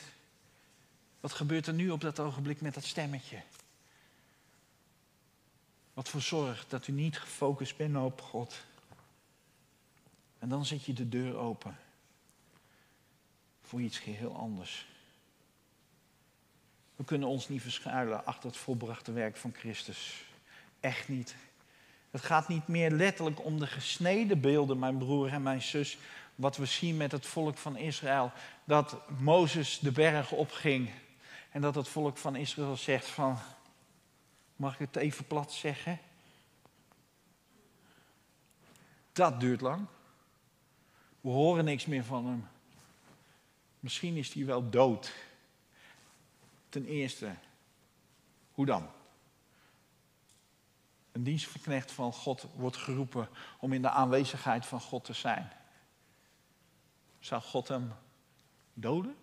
wat 1.19 1.33
gebeurt 1.33 1.67
er 1.67 1.73
nu 1.73 1.89
op 1.89 2.01
dat 2.01 2.19
ogenblik 2.19 2.61
met 2.61 2.73
dat 2.73 2.83
stemmetje? 2.83 3.41
Wat 5.95 6.09
voor 6.09 6.21
zorg 6.21 6.67
dat 6.67 6.87
u 6.87 6.91
niet 6.91 7.19
gefocust 7.19 7.77
bent 7.77 7.97
op 7.97 8.21
God. 8.21 8.63
En 10.39 10.49
dan 10.49 10.65
zet 10.65 10.85
je 10.85 10.93
de 10.93 11.09
deur 11.09 11.35
open 11.35 11.77
voor 13.61 13.81
iets 13.81 13.99
geheel 13.99 14.35
anders. 14.35 14.87
We 16.95 17.03
kunnen 17.03 17.27
ons 17.27 17.49
niet 17.49 17.61
verschuilen 17.61 18.25
achter 18.25 18.49
het 18.49 18.57
volbrachte 18.57 19.11
werk 19.11 19.37
van 19.37 19.53
Christus. 19.57 20.25
Echt 20.79 21.07
niet. 21.07 21.35
Het 22.11 22.21
gaat 22.21 22.47
niet 22.47 22.67
meer 22.67 22.91
letterlijk 22.91 23.45
om 23.45 23.59
de 23.59 23.67
gesneden 23.67 24.41
beelden, 24.41 24.79
mijn 24.79 24.97
broer 24.97 25.29
en 25.31 25.43
mijn 25.43 25.61
zus, 25.61 25.97
wat 26.35 26.57
we 26.57 26.65
zien 26.65 26.97
met 26.97 27.11
het 27.11 27.25
volk 27.25 27.57
van 27.57 27.77
Israël. 27.77 28.31
Dat 28.63 28.97
Mozes 29.19 29.79
de 29.79 29.91
berg 29.91 30.31
opging 30.31 30.89
en 31.51 31.61
dat 31.61 31.75
het 31.75 31.87
volk 31.87 32.17
van 32.17 32.35
Israël 32.35 32.77
zegt 32.77 33.07
van, 33.07 33.39
mag 34.55 34.73
ik 34.73 34.79
het 34.79 34.95
even 34.95 35.27
plat 35.27 35.53
zeggen? 35.53 35.99
Dat 39.11 39.39
duurt 39.39 39.61
lang. 39.61 39.85
We 41.21 41.29
horen 41.29 41.65
niks 41.65 41.85
meer 41.85 42.03
van 42.03 42.25
hem. 42.25 42.47
Misschien 43.79 44.15
is 44.15 44.33
hij 44.33 44.45
wel 44.45 44.69
dood. 44.69 45.13
Ten 46.69 46.85
eerste, 46.85 47.35
hoe 48.51 48.65
dan? 48.65 48.89
Een 51.11 51.23
dienstverknecht 51.23 51.91
van 51.91 52.13
God 52.13 52.47
wordt 52.55 52.77
geroepen 52.77 53.29
om 53.59 53.73
in 53.73 53.81
de 53.81 53.89
aanwezigheid 53.89 54.65
van 54.65 54.81
God 54.81 55.03
te 55.03 55.13
zijn. 55.13 55.51
Zou 57.19 57.41
God 57.41 57.67
hem 57.67 57.93
doden? 58.73 59.15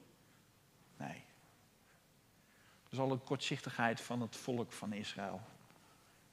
Nee. 2.93 3.01
Dat 3.01 3.07
is 3.07 3.11
al 3.11 3.11
een 3.11 3.25
kortzichtigheid 3.25 4.01
van 4.01 4.21
het 4.21 4.37
volk 4.37 4.73
van 4.73 4.93
Israël. 4.93 5.41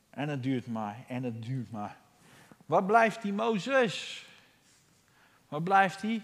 En 0.09 0.29
het 0.29 0.43
duurt 0.43 0.67
maar, 0.67 1.05
en 1.07 1.23
het 1.23 1.43
duurt 1.43 1.71
maar. 1.71 1.97
Waar 2.65 2.83
blijft 2.83 3.21
die 3.21 3.33
Mozes? 3.33 4.25
Waar 5.47 5.61
blijft 5.61 6.01
hij? 6.01 6.21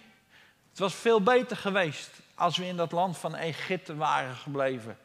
Het 0.69 0.79
was 0.79 0.95
veel 0.95 1.21
beter 1.21 1.57
geweest 1.57 2.11
als 2.33 2.57
we 2.57 2.65
in 2.65 2.75
dat 2.75 2.91
land 2.91 3.17
van 3.17 3.35
Egypte 3.35 3.95
waren 3.95 4.35
gebleven. 4.35 4.97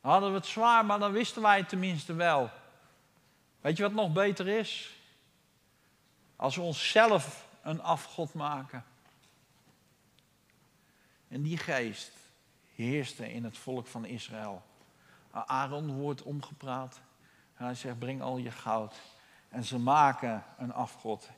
Hadden 0.00 0.30
we 0.30 0.36
het 0.36 0.46
zwaar, 0.46 0.84
maar 0.84 0.98
dan 0.98 1.12
wisten 1.12 1.42
wij 1.42 1.58
het 1.58 1.68
tenminste 1.68 2.14
wel. 2.14 2.50
Weet 3.60 3.76
je 3.76 3.82
wat 3.82 3.92
nog 3.92 4.12
beter 4.12 4.48
is? 4.48 4.94
Als 6.36 6.56
we 6.56 6.62
onszelf 6.62 7.46
een 7.62 7.82
afgod 7.82 8.34
maken. 8.34 8.84
En 11.28 11.42
die 11.42 11.58
geest 11.58 12.19
heerste 12.82 13.32
in 13.32 13.44
het 13.44 13.58
volk 13.58 13.86
van 13.86 14.04
Israël. 14.04 14.62
Aaron 15.30 15.92
wordt 15.92 16.22
omgepraat. 16.22 17.00
En 17.54 17.64
hij 17.64 17.74
zegt, 17.74 17.98
breng 17.98 18.22
al 18.22 18.36
je 18.36 18.50
goud. 18.50 18.94
En 19.48 19.64
ze 19.64 19.78
maken 19.78 20.44
een 20.58 20.72
afgod. 20.72 21.30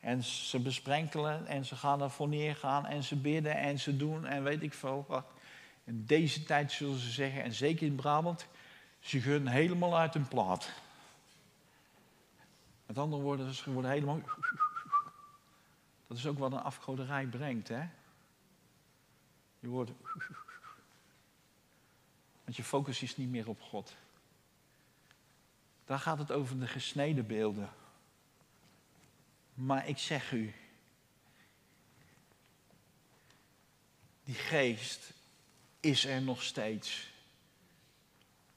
En 0.00 0.24
ze 0.24 0.60
besprenkelen 0.60 1.46
en 1.46 1.64
ze 1.64 1.76
gaan 1.76 2.02
ervoor 2.02 2.28
neergaan 2.28 2.86
en 2.86 3.02
ze 3.02 3.16
bidden 3.16 3.56
en 3.56 3.78
ze 3.78 3.96
doen 3.96 4.26
en 4.26 4.42
weet 4.42 4.62
ik 4.62 4.74
veel 4.74 5.04
wat. 5.08 5.26
In 5.84 6.04
deze 6.06 6.42
tijd 6.42 6.72
zullen 6.72 6.98
ze 6.98 7.10
zeggen, 7.10 7.42
en 7.42 7.52
zeker 7.52 7.86
in 7.86 7.94
Brabant, 7.94 8.46
ze 9.00 9.20
gaan 9.20 9.46
helemaal 9.46 9.98
uit 9.98 10.14
hun 10.14 10.28
plaat. 10.28 10.70
Met 12.86 12.98
andere 12.98 13.22
woorden, 13.22 13.54
ze 13.54 13.72
worden 13.72 13.90
helemaal... 13.90 14.20
Dat 16.06 16.18
is 16.18 16.26
ook 16.26 16.38
wat 16.38 16.52
een 16.52 16.62
afgoderij 16.62 17.26
brengt, 17.26 17.68
hè? 17.68 17.88
Je 19.58 19.68
wordt... 19.68 19.90
Want 22.50 22.62
je 22.62 22.68
focus 22.68 23.02
is 23.02 23.16
niet 23.16 23.28
meer 23.28 23.48
op 23.48 23.60
God. 23.60 23.94
Daar 25.84 25.98
gaat 25.98 26.18
het 26.18 26.32
over 26.32 26.58
de 26.58 26.66
gesneden 26.66 27.26
beelden. 27.26 27.70
Maar 29.54 29.88
ik 29.88 29.98
zeg 29.98 30.32
u, 30.32 30.54
die 34.24 34.34
geest 34.34 35.12
is 35.80 36.04
er 36.04 36.22
nog 36.22 36.42
steeds. 36.42 37.10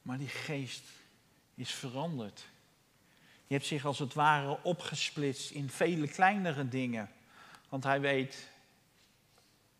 Maar 0.02 0.18
die 0.18 0.28
geest 0.28 0.84
is 1.56 1.72
veranderd. 1.72 2.46
Je 3.48 3.54
hebt 3.54 3.66
zich 3.68 3.86
als 3.86 4.00
het 4.00 4.14
ware 4.14 4.64
opgesplitst 4.64 5.52
in 5.52 5.70
vele 5.70 6.08
kleinere 6.08 6.70
dingen. 6.70 7.12
Want 7.70 7.84
hij 7.84 8.02
weet, 8.02 8.50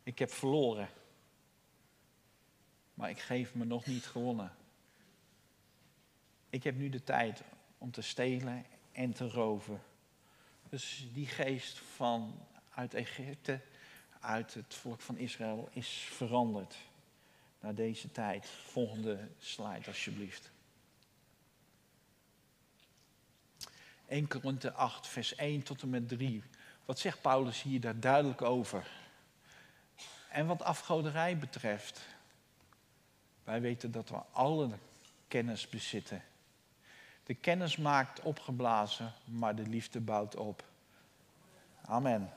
ik 0.04 0.20
heb 0.20 0.32
verloren. 0.32 0.90
Maar 2.94 3.10
ik 3.10 3.20
geef 3.20 3.54
me 3.54 3.66
nog 3.66 3.86
niet 3.86 4.06
gewonnen. 4.06 4.52
Ik 6.50 6.64
heb 6.64 6.76
nu 6.76 6.90
de 6.90 7.04
tijd 7.04 7.42
om 7.78 7.92
te 7.92 8.02
stelen 8.02 8.66
en 8.92 9.14
te 9.14 9.30
roven. 9.30 9.82
Dus 10.70 11.08
die 11.14 11.28
geest 11.28 11.78
van 11.78 12.40
uit 12.70 12.94
Egypte, 12.94 13.60
uit 14.20 14.54
het 14.54 14.74
volk 14.76 15.02
van 15.02 15.18
Israël, 15.18 15.70
is 15.72 15.88
veranderd 15.90 16.76
naar 17.60 17.76
deze 17.76 18.12
tijd. 18.12 18.50
Volgende 18.50 19.30
slide 19.40 19.88
alsjeblieft. 19.88 20.52
1 24.08 24.28
Korinthe 24.28 24.74
8, 24.74 25.08
vers 25.08 25.36
1 25.36 25.64
tot 25.64 25.82
en 25.82 25.90
met 25.90 26.08
3. 26.08 26.44
Wat 26.86 27.00
zegt 27.00 27.22
Paulus 27.22 27.62
hier 27.62 27.80
daar 27.80 28.00
duidelijk 28.00 28.42
over? 28.42 28.88
En 30.30 30.46
wat 30.46 30.62
afgoderij 30.62 31.38
betreft, 31.38 32.02
wij 33.44 33.62
weten 33.62 33.92
dat 33.92 34.10
we 34.10 34.18
alle 34.32 34.70
kennis 35.28 35.70
bezitten. 35.70 36.24
De 37.24 37.34
kennis 37.34 37.78
maakt 37.78 38.20
opgeblazen, 38.20 39.14
maar 39.26 39.56
de 39.56 39.68
liefde 39.68 40.00
bouwt 40.00 40.36
op. 40.36 40.64
Amen. 41.86 42.34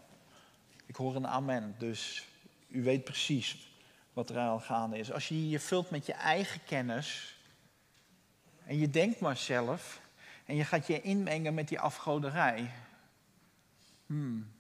Ik 0.86 0.96
hoor 0.96 1.16
een 1.16 1.26
amen, 1.26 1.74
dus 1.78 2.28
u 2.68 2.82
weet 2.82 3.04
precies 3.04 3.68
wat 4.12 4.30
er 4.30 4.38
aan 4.38 4.60
gaande 4.60 4.98
is. 4.98 5.12
Als 5.12 5.28
je 5.28 5.48
je 5.48 5.60
vult 5.60 5.90
met 5.90 6.06
je 6.06 6.12
eigen 6.12 6.64
kennis 6.64 7.36
en 8.64 8.78
je 8.78 8.90
denkt 8.90 9.20
maar 9.20 9.36
zelf 9.36 10.00
en 10.44 10.56
je 10.56 10.64
gaat 10.64 10.86
je 10.86 11.00
inmengen 11.00 11.54
met 11.54 11.68
die 11.68 11.80
afgoderij, 11.80 12.70
hmm, 14.06 14.52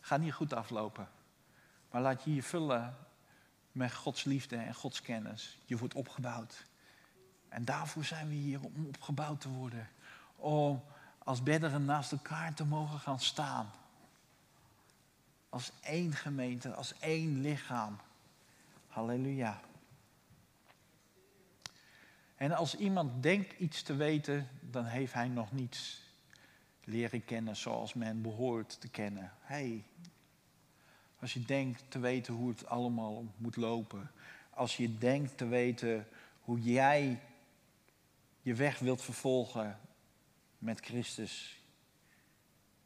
gaat 0.00 0.20
niet 0.20 0.32
goed 0.32 0.52
aflopen. 0.52 1.08
Maar 1.90 2.02
laat 2.02 2.24
je 2.24 2.34
je 2.34 2.42
vullen 2.42 2.96
met 3.76 3.94
Gods 3.94 4.24
liefde 4.24 4.56
en 4.56 4.74
Gods 4.74 5.02
kennis. 5.02 5.58
Je 5.64 5.76
wordt 5.76 5.94
opgebouwd. 5.94 6.64
En 7.48 7.64
daarvoor 7.64 8.04
zijn 8.04 8.28
we 8.28 8.34
hier 8.34 8.60
om 8.62 8.86
opgebouwd 8.86 9.40
te 9.40 9.48
worden. 9.48 9.88
Om 10.36 10.84
als 11.18 11.42
bedderen 11.42 11.84
naast 11.84 12.12
elkaar 12.12 12.54
te 12.54 12.64
mogen 12.64 12.98
gaan 12.98 13.20
staan. 13.20 13.70
Als 15.48 15.72
één 15.80 16.12
gemeente, 16.12 16.74
als 16.74 16.98
één 16.98 17.40
lichaam. 17.40 17.98
Halleluja. 18.88 19.60
En 22.36 22.52
als 22.52 22.76
iemand 22.76 23.22
denkt 23.22 23.58
iets 23.58 23.82
te 23.82 23.96
weten, 23.96 24.48
dan 24.60 24.84
heeft 24.84 25.12
hij 25.12 25.28
nog 25.28 25.52
niets 25.52 26.02
leren 26.84 27.24
kennen 27.24 27.56
zoals 27.56 27.94
men 27.94 28.22
behoort 28.22 28.80
te 28.80 28.88
kennen. 28.88 29.32
Hey, 29.40 29.84
als 31.18 31.32
je 31.32 31.44
denkt 31.44 31.82
te 31.88 31.98
weten 31.98 32.34
hoe 32.34 32.48
het 32.48 32.66
allemaal 32.66 33.24
moet 33.36 33.56
lopen, 33.56 34.10
als 34.50 34.76
je 34.76 34.98
denkt 34.98 35.36
te 35.36 35.46
weten 35.46 36.06
hoe 36.40 36.60
jij 36.60 37.20
je 38.42 38.54
weg 38.54 38.78
wilt 38.78 39.02
vervolgen 39.02 39.78
met 40.58 40.80
Christus, 40.80 41.60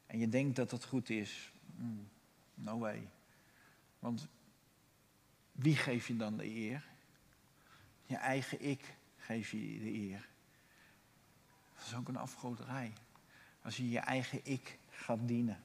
en 0.06 0.18
je 0.18 0.28
denkt 0.28 0.56
dat 0.56 0.70
het 0.70 0.84
goed 0.84 1.10
is, 1.10 1.52
mm, 1.76 2.08
no 2.54 2.78
way. 2.78 3.08
Want 3.98 4.28
wie 5.52 5.76
geef 5.76 6.06
je 6.06 6.16
dan 6.16 6.36
de 6.36 6.46
eer? 6.46 6.84
Je 8.06 8.16
eigen 8.16 8.64
ik 8.64 8.94
geef 9.16 9.50
je 9.50 9.58
de 9.58 9.92
eer. 9.92 10.28
Dat 11.74 11.86
is 11.86 11.94
ook 11.94 12.08
een 12.08 12.16
afgoderij. 12.16 12.92
Als 13.62 13.76
je 13.76 13.90
je 13.90 13.98
eigen 13.98 14.40
ik 14.42 14.78
gaat 14.90 15.28
dienen. 15.28 15.60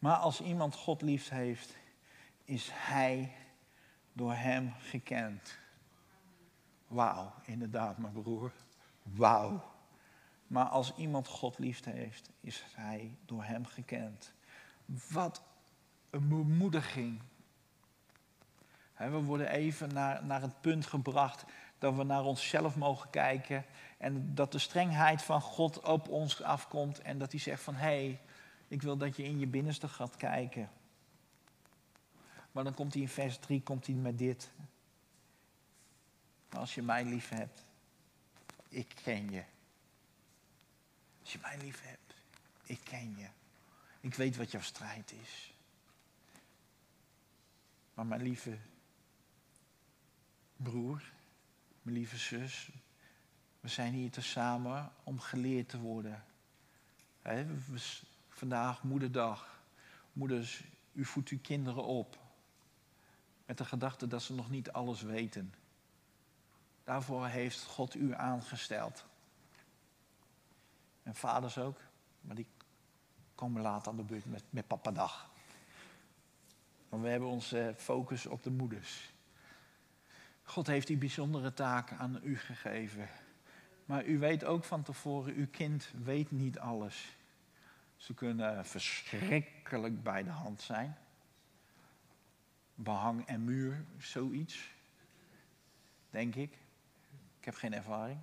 Maar 0.00 0.16
als 0.16 0.40
iemand 0.40 0.74
God 0.74 1.02
lief 1.02 1.28
heeft, 1.28 1.76
is 2.44 2.70
hij 2.72 3.32
door 4.12 4.34
hem 4.34 4.74
gekend. 4.78 5.58
Wauw, 6.86 7.32
inderdaad, 7.44 7.98
mijn 7.98 8.12
broer. 8.12 8.52
Wauw. 9.02 9.72
Maar 10.46 10.64
als 10.64 10.94
iemand 10.96 11.26
God 11.26 11.58
lief 11.58 11.84
heeft, 11.84 12.30
is 12.40 12.64
hij 12.74 13.16
door 13.24 13.44
hem 13.44 13.66
gekend. 13.66 14.32
Wat 15.10 15.42
een 16.10 16.28
bemoediging. 16.28 17.22
We 18.96 19.22
worden 19.22 19.48
even 19.48 19.92
naar, 19.92 20.24
naar 20.24 20.40
het 20.40 20.60
punt 20.60 20.86
gebracht 20.86 21.44
dat 21.78 21.94
we 21.94 22.02
naar 22.02 22.24
onszelf 22.24 22.76
mogen 22.76 23.10
kijken. 23.10 23.64
En 23.98 24.34
dat 24.34 24.52
de 24.52 24.58
strengheid 24.58 25.22
van 25.22 25.40
God 25.40 25.80
op 25.80 26.08
ons 26.08 26.42
afkomt. 26.42 27.00
En 27.00 27.18
dat 27.18 27.30
hij 27.30 27.40
zegt 27.40 27.62
van, 27.62 27.74
hé, 27.74 28.06
hey, 28.06 28.20
ik 28.70 28.82
wil 28.82 28.96
dat 28.96 29.16
je 29.16 29.22
in 29.22 29.38
je 29.38 29.46
binnenste 29.46 29.88
gaat 29.88 30.16
kijken. 30.16 30.70
Maar 32.52 32.64
dan 32.64 32.74
komt 32.74 32.92
hij 32.92 33.02
in 33.02 33.08
vers 33.08 33.38
3 33.38 33.62
komt 33.62 33.86
hij 33.86 33.94
met 33.94 34.18
dit. 34.18 34.50
Als 36.48 36.74
je 36.74 36.82
mij 36.82 37.04
lief 37.04 37.28
hebt, 37.28 37.64
ik 38.68 38.92
ken 39.02 39.30
je. 39.30 39.44
Als 41.20 41.32
je 41.32 41.38
mij 41.42 41.58
lief 41.58 41.80
hebt, 41.82 42.14
ik 42.62 42.80
ken 42.84 43.16
je. 43.18 43.26
Ik 44.00 44.14
weet 44.14 44.36
wat 44.36 44.50
jouw 44.50 44.60
strijd 44.60 45.12
is. 45.12 45.54
Maar 47.94 48.06
mijn 48.06 48.22
lieve 48.22 48.58
broer, 50.56 51.02
mijn 51.82 51.96
lieve 51.96 52.18
zus, 52.18 52.70
we 53.60 53.68
zijn 53.68 53.92
hier 53.92 54.10
tezamen 54.10 54.92
om 55.02 55.20
geleerd 55.20 55.68
te 55.68 55.78
worden. 55.78 56.24
Vandaag 58.40 58.82
moederdag. 58.82 59.62
Moeders, 60.12 60.64
u 60.92 61.04
voedt 61.04 61.28
uw 61.28 61.38
kinderen 61.42 61.84
op. 61.84 62.18
Met 63.46 63.58
de 63.58 63.64
gedachte 63.64 64.06
dat 64.06 64.22
ze 64.22 64.34
nog 64.34 64.50
niet 64.50 64.72
alles 64.72 65.02
weten. 65.02 65.54
Daarvoor 66.84 67.26
heeft 67.26 67.64
God 67.64 67.94
u 67.94 68.14
aangesteld. 68.14 69.04
En 71.02 71.14
vaders 71.14 71.58
ook, 71.58 71.80
maar 72.20 72.36
die 72.36 72.46
komen 73.34 73.62
later 73.62 73.90
aan 73.90 73.96
de 73.96 74.02
beurt 74.02 74.26
met, 74.26 74.44
met 74.50 74.66
papa 74.66 74.90
dag. 74.90 75.30
Maar 76.88 77.00
we 77.00 77.08
hebben 77.08 77.28
onze 77.28 77.74
focus 77.76 78.26
op 78.26 78.42
de 78.42 78.50
moeders. 78.50 79.12
God 80.42 80.66
heeft 80.66 80.86
die 80.86 80.98
bijzondere 80.98 81.54
taak 81.54 81.92
aan 81.92 82.20
u 82.22 82.38
gegeven. 82.38 83.08
Maar 83.84 84.04
u 84.04 84.18
weet 84.18 84.44
ook 84.44 84.64
van 84.64 84.82
tevoren, 84.82 85.34
uw 85.34 85.48
kind 85.50 85.92
weet 86.04 86.30
niet 86.30 86.58
alles. 86.58 87.18
Ze 88.00 88.14
kunnen 88.14 88.66
verschrikkelijk 88.66 90.02
bij 90.02 90.22
de 90.22 90.30
hand 90.30 90.62
zijn. 90.62 90.98
Behang 92.74 93.26
en 93.26 93.44
muur, 93.44 93.84
zoiets. 93.98 94.74
Denk 96.10 96.34
ik. 96.34 96.52
Ik 97.38 97.44
heb 97.44 97.54
geen 97.54 97.74
ervaring. 97.74 98.20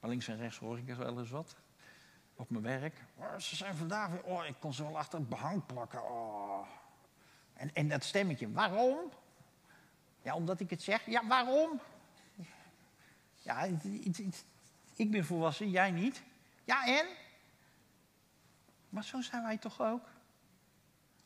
Maar 0.00 0.10
links 0.10 0.28
en 0.28 0.36
rechts 0.36 0.58
hoor 0.58 0.78
ik 0.78 0.88
er 0.88 0.96
wel 0.96 1.18
eens 1.18 1.30
wat. 1.30 1.56
Op 2.34 2.50
mijn 2.50 2.62
werk. 2.62 3.04
Oh, 3.16 3.38
ze 3.38 3.56
zijn 3.56 3.76
vandaag 3.76 4.10
weer. 4.10 4.22
Oh, 4.22 4.44
ik 4.44 4.54
kon 4.58 4.74
ze 4.74 4.82
wel 4.82 4.98
achter 4.98 5.18
het 5.18 5.28
behang 5.28 5.66
plakken. 5.66 6.02
Oh. 6.02 6.66
En, 7.52 7.74
en 7.74 7.88
dat 7.88 8.04
stemmetje, 8.04 8.52
waarom? 8.52 9.12
Ja, 10.22 10.34
omdat 10.34 10.60
ik 10.60 10.70
het 10.70 10.82
zeg. 10.82 11.06
Ja, 11.06 11.26
waarom? 11.26 11.80
Ja, 13.42 13.68
ik 14.96 15.10
ben 15.10 15.24
volwassen, 15.24 15.70
jij 15.70 15.90
niet. 15.90 16.22
Ja, 16.64 16.86
en? 16.86 17.06
Maar 18.90 19.04
zo 19.04 19.20
zijn 19.20 19.42
wij 19.42 19.58
toch 19.58 19.80
ook? 19.80 20.08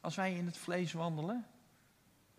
Als 0.01 0.17
wij 0.17 0.35
in 0.35 0.47
het 0.47 0.57
vlees 0.57 0.93
wandelen. 0.93 1.47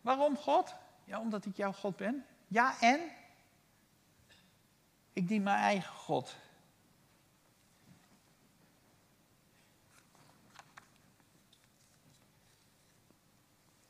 Waarom 0.02 0.38
God? 0.38 0.76
Ja, 1.04 1.20
omdat 1.20 1.46
ik 1.46 1.56
jouw 1.56 1.72
God 1.72 1.96
ben. 1.96 2.26
Ja, 2.48 2.82
en? 2.82 3.00
Ik 5.14 5.28
dien 5.28 5.44
mijn 5.44 5.58
eigen 5.58 5.94
God. 5.94 6.36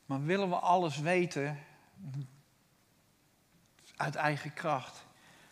Maar 0.06 0.24
willen 0.24 0.50
we 0.50 0.56
alles 0.56 1.00
weten 1.00 1.60
uit 3.96 4.16
eigen 4.16 4.54
kracht, 4.54 5.06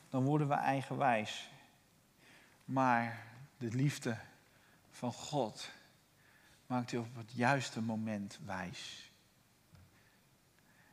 dan 0.09 0.23
worden 0.23 0.47
we 0.47 0.53
eigenwijs. 0.53 1.51
Maar 2.65 3.25
de 3.57 3.69
liefde 3.69 4.17
van 5.03 5.13
God 5.13 5.69
maakt 6.65 6.91
u 6.91 6.97
op 6.97 7.15
het 7.15 7.31
juiste 7.31 7.81
moment 7.81 8.39
wijs. 8.45 9.11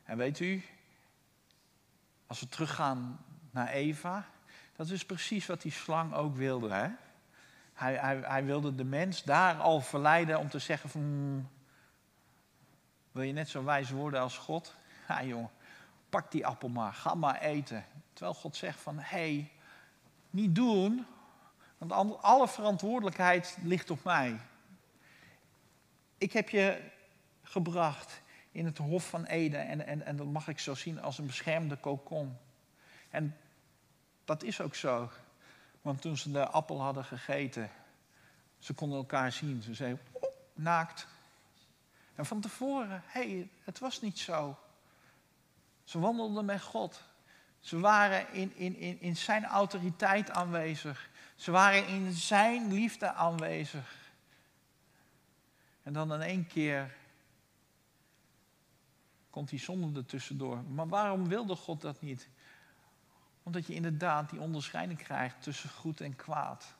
En 0.03 0.17
weet 0.17 0.39
u, 0.39 0.63
als 2.27 2.39
we 2.39 2.47
teruggaan 2.47 3.25
naar 3.51 3.67
Eva, 3.67 4.27
dat 4.75 4.89
is 4.89 5.05
precies 5.05 5.45
wat 5.45 5.61
die 5.61 5.71
slang 5.71 6.13
ook 6.13 6.35
wilde. 6.35 6.73
Hè? 6.73 6.89
Hij, 7.73 7.95
hij, 7.95 8.17
hij 8.17 8.45
wilde 8.45 8.75
de 8.75 8.83
mens 8.83 9.23
daar 9.23 9.55
al 9.55 9.81
verleiden 9.81 10.39
om 10.39 10.49
te 10.49 10.59
zeggen 10.59 10.89
van... 10.89 11.01
Hmm, 11.01 11.49
wil 13.11 13.23
je 13.23 13.33
net 13.33 13.49
zo 13.49 13.63
wijs 13.63 13.89
worden 13.89 14.21
als 14.21 14.37
God? 14.37 14.75
Ja 15.07 15.23
jongen, 15.23 15.51
pak 16.09 16.31
die 16.31 16.45
appel 16.45 16.69
maar, 16.69 16.93
ga 16.93 17.15
maar 17.15 17.39
eten. 17.39 17.85
Terwijl 18.13 18.35
God 18.35 18.55
zegt 18.55 18.79
van, 18.79 18.99
hé, 18.99 19.35
hey, 19.35 19.51
niet 20.29 20.55
doen, 20.55 21.05
want 21.87 22.21
alle 22.21 22.47
verantwoordelijkheid 22.47 23.57
ligt 23.61 23.89
op 23.89 24.03
mij. 24.03 24.39
Ik 26.17 26.33
heb 26.33 26.49
je 26.49 26.81
gebracht 27.43 28.21
in 28.51 28.65
het 28.65 28.77
Hof 28.77 29.09
van 29.09 29.25
Eden 29.25 29.67
en, 29.67 29.85
en, 29.85 30.05
en 30.05 30.15
dat 30.15 30.27
mag 30.27 30.47
ik 30.47 30.59
zo 30.59 30.75
zien 30.75 31.01
als 31.01 31.17
een 31.17 31.25
beschermde 31.25 31.75
kokon. 31.75 32.37
En 33.09 33.37
dat 34.25 34.43
is 34.43 34.61
ook 34.61 34.75
zo. 34.75 35.11
Want 35.81 36.01
toen 36.01 36.17
ze 36.17 36.31
de 36.31 36.47
appel 36.47 36.81
hadden 36.81 37.05
gegeten, 37.05 37.69
ze 38.59 38.73
konden 38.73 38.97
elkaar 38.97 39.31
zien. 39.31 39.61
Ze 39.61 39.73
zeiden, 39.73 39.99
oh, 40.11 40.23
naakt. 40.53 41.07
En 42.15 42.25
van 42.25 42.41
tevoren, 42.41 43.03
hé, 43.05 43.29
hey, 43.29 43.49
het 43.63 43.79
was 43.79 44.01
niet 44.01 44.19
zo. 44.19 44.57
Ze 45.83 45.99
wandelden 45.99 46.45
met 46.45 46.61
God. 46.61 47.03
Ze 47.59 47.79
waren 47.79 48.33
in, 48.33 48.55
in, 48.55 48.75
in, 48.75 49.01
in 49.01 49.15
zijn 49.15 49.45
autoriteit 49.45 50.29
aanwezig. 50.29 51.09
Ze 51.41 51.51
waren 51.51 51.87
in 51.87 52.11
zijn 52.11 52.73
liefde 52.73 53.13
aanwezig. 53.13 54.11
En 55.83 55.93
dan 55.93 56.13
in 56.13 56.21
één 56.21 56.47
keer 56.47 56.95
komt 59.29 59.49
die 59.49 59.59
zonde 59.59 59.99
er 59.99 60.05
tussendoor. 60.05 60.63
Maar 60.63 60.87
waarom 60.87 61.27
wilde 61.27 61.55
God 61.55 61.81
dat 61.81 62.01
niet? 62.01 62.29
Omdat 63.43 63.67
je 63.67 63.73
inderdaad 63.73 64.29
die 64.29 64.39
onderscheiding 64.39 64.99
krijgt 64.99 65.41
tussen 65.41 65.69
goed 65.69 66.01
en 66.01 66.15
kwaad. 66.15 66.75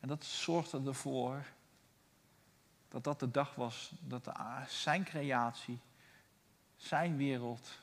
En 0.00 0.08
dat 0.08 0.24
zorgde 0.24 0.82
ervoor 0.86 1.44
dat 2.88 3.04
dat 3.04 3.20
de 3.20 3.30
dag 3.30 3.54
was 3.54 3.92
dat 4.00 4.24
de, 4.24 4.32
zijn 4.68 5.04
creatie, 5.04 5.78
zijn 6.76 7.16
wereld 7.16 7.78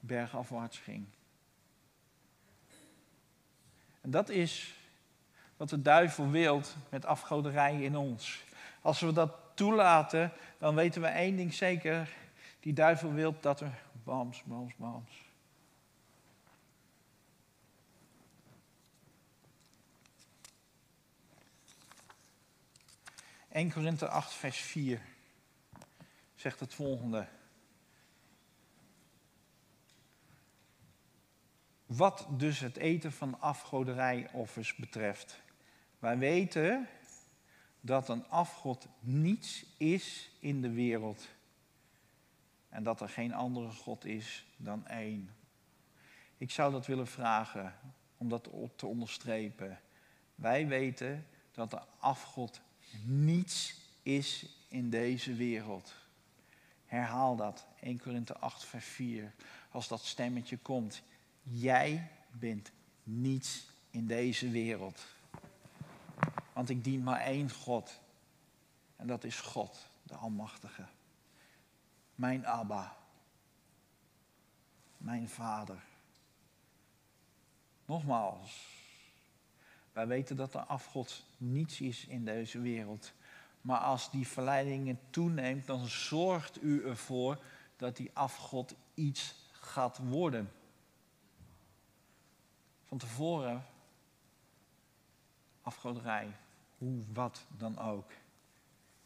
bergafwaarts 0.00 0.78
ging. 0.78 1.06
En 4.00 4.10
dat 4.10 4.28
is 4.28 4.74
wat 5.56 5.68
de 5.68 5.82
duivel 5.82 6.30
wil 6.30 6.62
met 6.88 7.04
afgoderij 7.04 7.82
in 7.82 7.96
ons. 7.96 8.44
Als 8.82 9.00
we 9.00 9.12
dat 9.12 9.32
toelaten, 9.54 10.32
dan 10.58 10.74
weten 10.74 11.02
we 11.02 11.08
één 11.08 11.36
ding 11.36 11.54
zeker. 11.54 12.08
Die 12.60 12.72
duivel 12.72 13.12
wil 13.12 13.34
dat 13.40 13.60
er 13.60 13.82
bams, 14.04 14.42
bams, 14.42 14.74
bams. 14.76 15.28
1 23.50 23.72
Korinthe 23.72 24.08
8, 24.08 24.32
vers 24.32 24.58
4 24.58 25.00
zegt 26.34 26.60
het 26.60 26.74
volgende. 26.74 27.26
Wat 31.96 32.26
dus 32.30 32.58
het 32.58 32.76
eten 32.76 33.12
van 33.12 33.40
afgoderijoffers 33.40 34.76
betreft. 34.76 35.42
Wij 35.98 36.18
weten 36.18 36.88
dat 37.80 38.08
een 38.08 38.28
afgod 38.28 38.86
niets 39.00 39.64
is 39.76 40.30
in 40.38 40.62
de 40.62 40.70
wereld. 40.70 41.28
En 42.68 42.82
dat 42.82 43.00
er 43.00 43.08
geen 43.08 43.34
andere 43.34 43.70
God 43.70 44.04
is 44.04 44.46
dan 44.56 44.86
één. 44.86 45.34
Ik 46.36 46.50
zou 46.50 46.72
dat 46.72 46.86
willen 46.86 47.06
vragen 47.06 47.74
om 48.16 48.28
dat 48.28 48.48
te 48.76 48.86
onderstrepen. 48.86 49.80
Wij 50.34 50.66
weten 50.66 51.26
dat 51.52 51.70
de 51.70 51.80
afgod 51.98 52.60
niets 53.04 53.80
is 54.02 54.46
in 54.68 54.90
deze 54.90 55.34
wereld. 55.34 55.94
Herhaal 56.86 57.36
dat. 57.36 57.66
1 57.80 58.00
Korinthe 58.00 58.36
8, 58.38 58.64
vers 58.64 58.86
4. 58.86 59.32
Als 59.70 59.88
dat 59.88 60.04
stemmetje 60.04 60.56
komt. 60.56 61.02
Jij 61.52 62.10
bent 62.30 62.70
niets 63.02 63.66
in 63.90 64.06
deze 64.06 64.50
wereld. 64.50 65.06
Want 66.52 66.68
ik 66.68 66.84
dien 66.84 67.02
maar 67.02 67.20
één 67.20 67.50
God. 67.50 68.00
En 68.96 69.06
dat 69.06 69.24
is 69.24 69.40
God, 69.40 69.88
de 70.02 70.14
Almachtige. 70.14 70.84
Mijn 72.14 72.46
Abba. 72.46 72.96
Mijn 74.96 75.28
Vader. 75.28 75.82
Nogmaals, 77.84 78.66
wij 79.92 80.06
weten 80.06 80.36
dat 80.36 80.52
de 80.52 80.64
afgod 80.64 81.24
niets 81.36 81.80
is 81.80 82.06
in 82.06 82.24
deze 82.24 82.60
wereld. 82.60 83.12
Maar 83.60 83.80
als 83.80 84.10
die 84.10 84.26
verleidingen 84.26 84.98
toeneemt, 85.10 85.66
dan 85.66 85.86
zorgt 85.86 86.62
u 86.62 86.84
ervoor 86.84 87.42
dat 87.76 87.96
die 87.96 88.10
afgod 88.12 88.74
iets 88.94 89.34
gaat 89.52 89.98
worden. 89.98 90.50
Van 92.90 92.98
tevoren 92.98 93.64
afgoderij, 95.62 96.28
hoe 96.78 97.02
wat 97.12 97.46
dan 97.56 97.78
ook, 97.78 98.10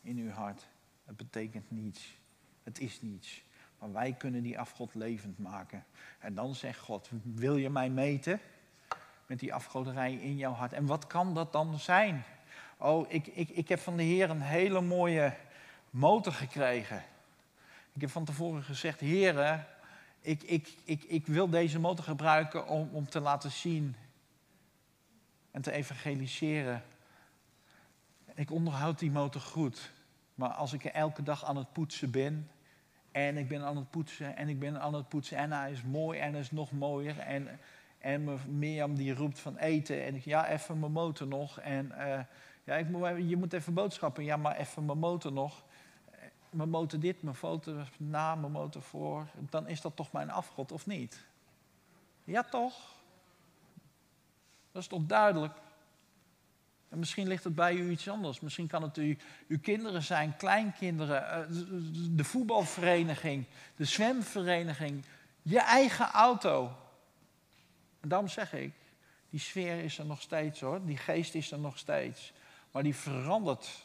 in 0.02 0.16
uw 0.16 0.30
hart. 0.30 0.66
Het 1.04 1.16
betekent 1.16 1.70
niets. 1.70 2.16
Het 2.62 2.80
is 2.80 3.02
niets. 3.02 3.42
Maar 3.78 3.92
wij 3.92 4.12
kunnen 4.12 4.42
die 4.42 4.58
afgod 4.58 4.94
levend 4.94 5.38
maken. 5.38 5.84
En 6.18 6.34
dan 6.34 6.54
zegt 6.54 6.78
God, 6.78 7.10
wil 7.22 7.56
je 7.56 7.70
mij 7.70 7.90
meten? 7.90 8.40
Met 9.26 9.38
die 9.38 9.54
afgoderij 9.54 10.14
in 10.14 10.36
jouw 10.36 10.52
hart. 10.52 10.72
En 10.72 10.86
wat 10.86 11.06
kan 11.06 11.34
dat 11.34 11.52
dan 11.52 11.78
zijn? 11.78 12.24
Oh, 12.76 13.12
ik, 13.12 13.26
ik, 13.26 13.48
ik 13.48 13.68
heb 13.68 13.78
van 13.78 13.96
de 13.96 14.02
Heer 14.02 14.30
een 14.30 14.42
hele 14.42 14.80
mooie 14.80 15.36
motor 15.90 16.32
gekregen. 16.32 17.02
Ik 17.92 18.00
heb 18.00 18.10
van 18.10 18.24
tevoren 18.24 18.62
gezegd, 18.62 19.00
Heer, 19.00 19.66
ik, 20.24 20.42
ik, 20.42 20.74
ik, 20.84 21.02
ik 21.02 21.26
wil 21.26 21.48
deze 21.48 21.78
motor 21.78 22.04
gebruiken 22.04 22.68
om, 22.68 22.88
om 22.92 23.08
te 23.08 23.20
laten 23.20 23.50
zien 23.50 23.96
en 25.50 25.62
te 25.62 25.72
evangeliseren. 25.72 26.82
Ik 28.34 28.50
onderhoud 28.50 28.98
die 28.98 29.10
motor 29.10 29.40
goed. 29.40 29.92
Maar 30.34 30.48
als 30.48 30.72
ik 30.72 30.84
elke 30.84 31.22
dag 31.22 31.44
aan 31.44 31.56
het 31.56 31.72
poetsen 31.72 32.10
ben. 32.10 32.50
En 33.12 33.36
ik 33.36 33.48
ben 33.48 33.62
aan 33.62 33.76
het 33.76 33.90
poetsen 33.90 34.36
en 34.36 34.48
ik 34.48 34.58
ben 34.58 34.80
aan 34.80 34.94
het 34.94 35.08
poetsen. 35.08 35.36
En 35.36 35.52
hij 35.52 35.70
is 35.70 35.82
mooi 35.82 36.18
en 36.18 36.32
hij 36.32 36.40
is 36.40 36.50
nog 36.50 36.72
mooier. 36.72 37.18
En, 37.18 37.60
en 37.98 38.38
Mirjam 38.58 38.94
die 38.94 39.14
roept 39.14 39.38
van 39.38 39.56
eten. 39.56 40.04
En 40.04 40.14
ik, 40.14 40.24
ja, 40.24 40.48
even 40.48 40.78
mijn 40.78 40.92
motor 40.92 41.26
nog. 41.26 41.60
En 41.60 41.92
uh, 41.98 42.20
ja, 42.64 42.76
ik, 42.76 42.86
je 43.28 43.36
moet 43.36 43.52
even 43.52 43.74
boodschappen. 43.74 44.24
Ja, 44.24 44.36
maar 44.36 44.56
even 44.56 44.84
mijn 44.84 44.98
motor 44.98 45.32
nog. 45.32 45.64
Mijn 46.54 46.68
motor 46.68 47.00
dit, 47.00 47.22
mijn 47.22 47.36
foto 47.36 47.84
na, 47.96 48.34
mijn 48.34 48.52
motor 48.52 48.82
voor. 48.82 49.26
Dan 49.50 49.68
is 49.68 49.80
dat 49.80 49.96
toch 49.96 50.12
mijn 50.12 50.30
afgod, 50.30 50.72
of 50.72 50.86
niet? 50.86 51.24
Ja, 52.24 52.42
toch? 52.42 52.74
Dat 54.72 54.82
is 54.82 54.88
toch 54.88 55.06
duidelijk? 55.06 55.56
En 56.88 56.98
misschien 56.98 57.28
ligt 57.28 57.44
het 57.44 57.54
bij 57.54 57.74
u 57.74 57.90
iets 57.90 58.08
anders. 58.08 58.40
Misschien 58.40 58.66
kan 58.66 58.82
het 58.82 58.96
u, 58.96 59.18
uw 59.48 59.60
kinderen 59.60 60.02
zijn, 60.02 60.36
kleinkinderen, 60.36 61.30
eh, 61.30 61.40
de 62.10 62.24
voetbalvereniging, 62.24 63.46
de 63.76 63.84
zwemvereniging, 63.84 65.04
je 65.42 65.60
eigen 65.60 66.10
auto. 66.10 66.76
En 68.00 68.08
daarom 68.08 68.28
zeg 68.28 68.52
ik, 68.52 68.72
die 69.30 69.40
sfeer 69.40 69.84
is 69.84 69.98
er 69.98 70.06
nog 70.06 70.20
steeds 70.20 70.60
hoor, 70.60 70.84
die 70.84 70.96
geest 70.96 71.34
is 71.34 71.50
er 71.50 71.58
nog 71.58 71.78
steeds. 71.78 72.32
Maar 72.70 72.82
die 72.82 72.94
verandert. 72.94 73.83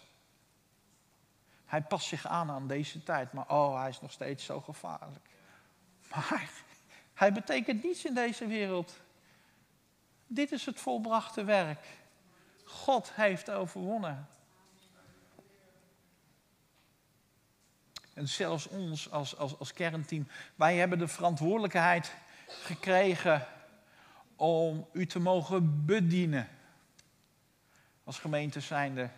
Hij 1.70 1.82
past 1.82 2.08
zich 2.08 2.28
aan 2.28 2.52
aan 2.52 2.68
deze 2.68 3.04
tijd, 3.04 3.34
maar 3.34 3.50
oh, 3.50 3.80
hij 3.80 3.90
is 3.90 4.02
nog 4.02 4.12
steeds 4.12 4.46
zo 4.46 4.62
gevaarlijk. 4.62 5.30
Maar 6.10 6.50
hij 7.14 7.34
betekent 7.34 7.84
niets 7.84 8.06
in 8.06 8.14
deze 8.14 8.48
wereld. 8.48 9.00
Dit 10.28 10.52
is 10.52 10.66
het 10.66 10.80
volbrachte 10.80 11.44
werk. 11.44 11.86
God 12.64 13.12
heeft 13.14 13.50
overwonnen. 13.50 14.28
En 18.14 18.28
zelfs 18.28 18.68
ons 18.68 19.12
als, 19.12 19.38
als, 19.38 19.60
als 19.60 19.74
kernteam, 19.74 20.28
wij 20.56 20.76
hebben 20.76 21.00
de 21.00 21.08
verantwoordelijkheid 21.08 22.16
gekregen 22.48 23.48
om 24.36 24.88
u 24.92 25.06
te 25.06 25.20
mogen 25.20 25.86
bedienen. 25.86 26.48
Als 28.04 28.20
gemeente 28.20 28.60
zijnde. 28.60 29.10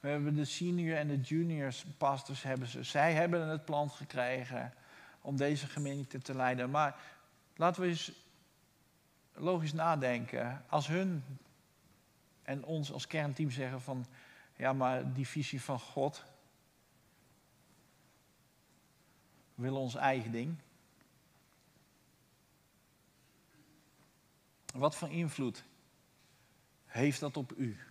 We 0.00 0.08
hebben 0.08 0.34
de 0.34 0.44
senior 0.44 0.96
en 0.96 1.08
de 1.08 1.20
juniors 1.20 1.84
pastors 1.98 2.42
hebben 2.42 2.68
ze. 2.68 2.82
Zij 2.82 3.14
hebben 3.14 3.48
het 3.48 3.64
plan 3.64 3.90
gekregen 3.90 4.74
om 5.20 5.36
deze 5.36 5.66
gemeente 5.66 6.18
te 6.18 6.34
leiden. 6.34 6.70
Maar 6.70 7.00
laten 7.56 7.82
we 7.82 7.88
eens 7.88 8.12
logisch 9.32 9.72
nadenken. 9.72 10.64
Als 10.68 10.86
hun 10.86 11.24
en 12.42 12.64
ons 12.64 12.92
als 12.92 13.06
kernteam 13.06 13.50
zeggen 13.50 13.80
van, 13.80 14.06
ja 14.56 14.72
maar 14.72 15.12
die 15.12 15.26
visie 15.26 15.62
van 15.62 15.80
God, 15.80 16.24
we 19.54 19.62
willen 19.62 19.80
ons 19.80 19.94
eigen 19.94 20.32
ding. 20.32 20.58
Wat 24.74 24.96
voor 24.96 25.10
invloed 25.10 25.64
heeft 26.86 27.20
dat 27.20 27.36
op 27.36 27.52
u? 27.56 27.87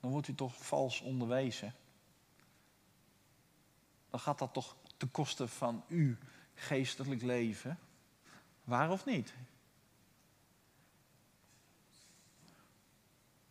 Dan 0.00 0.10
wordt 0.10 0.28
u 0.28 0.34
toch 0.34 0.66
vals 0.66 1.00
onderwezen. 1.00 1.74
Dan 4.10 4.20
gaat 4.20 4.38
dat 4.38 4.52
toch 4.52 4.76
ten 4.96 5.10
koste 5.10 5.48
van 5.48 5.84
uw 5.88 6.16
geestelijk 6.54 7.22
leven. 7.22 7.78
Waar 8.64 8.90
of 8.90 9.04
niet? 9.04 9.34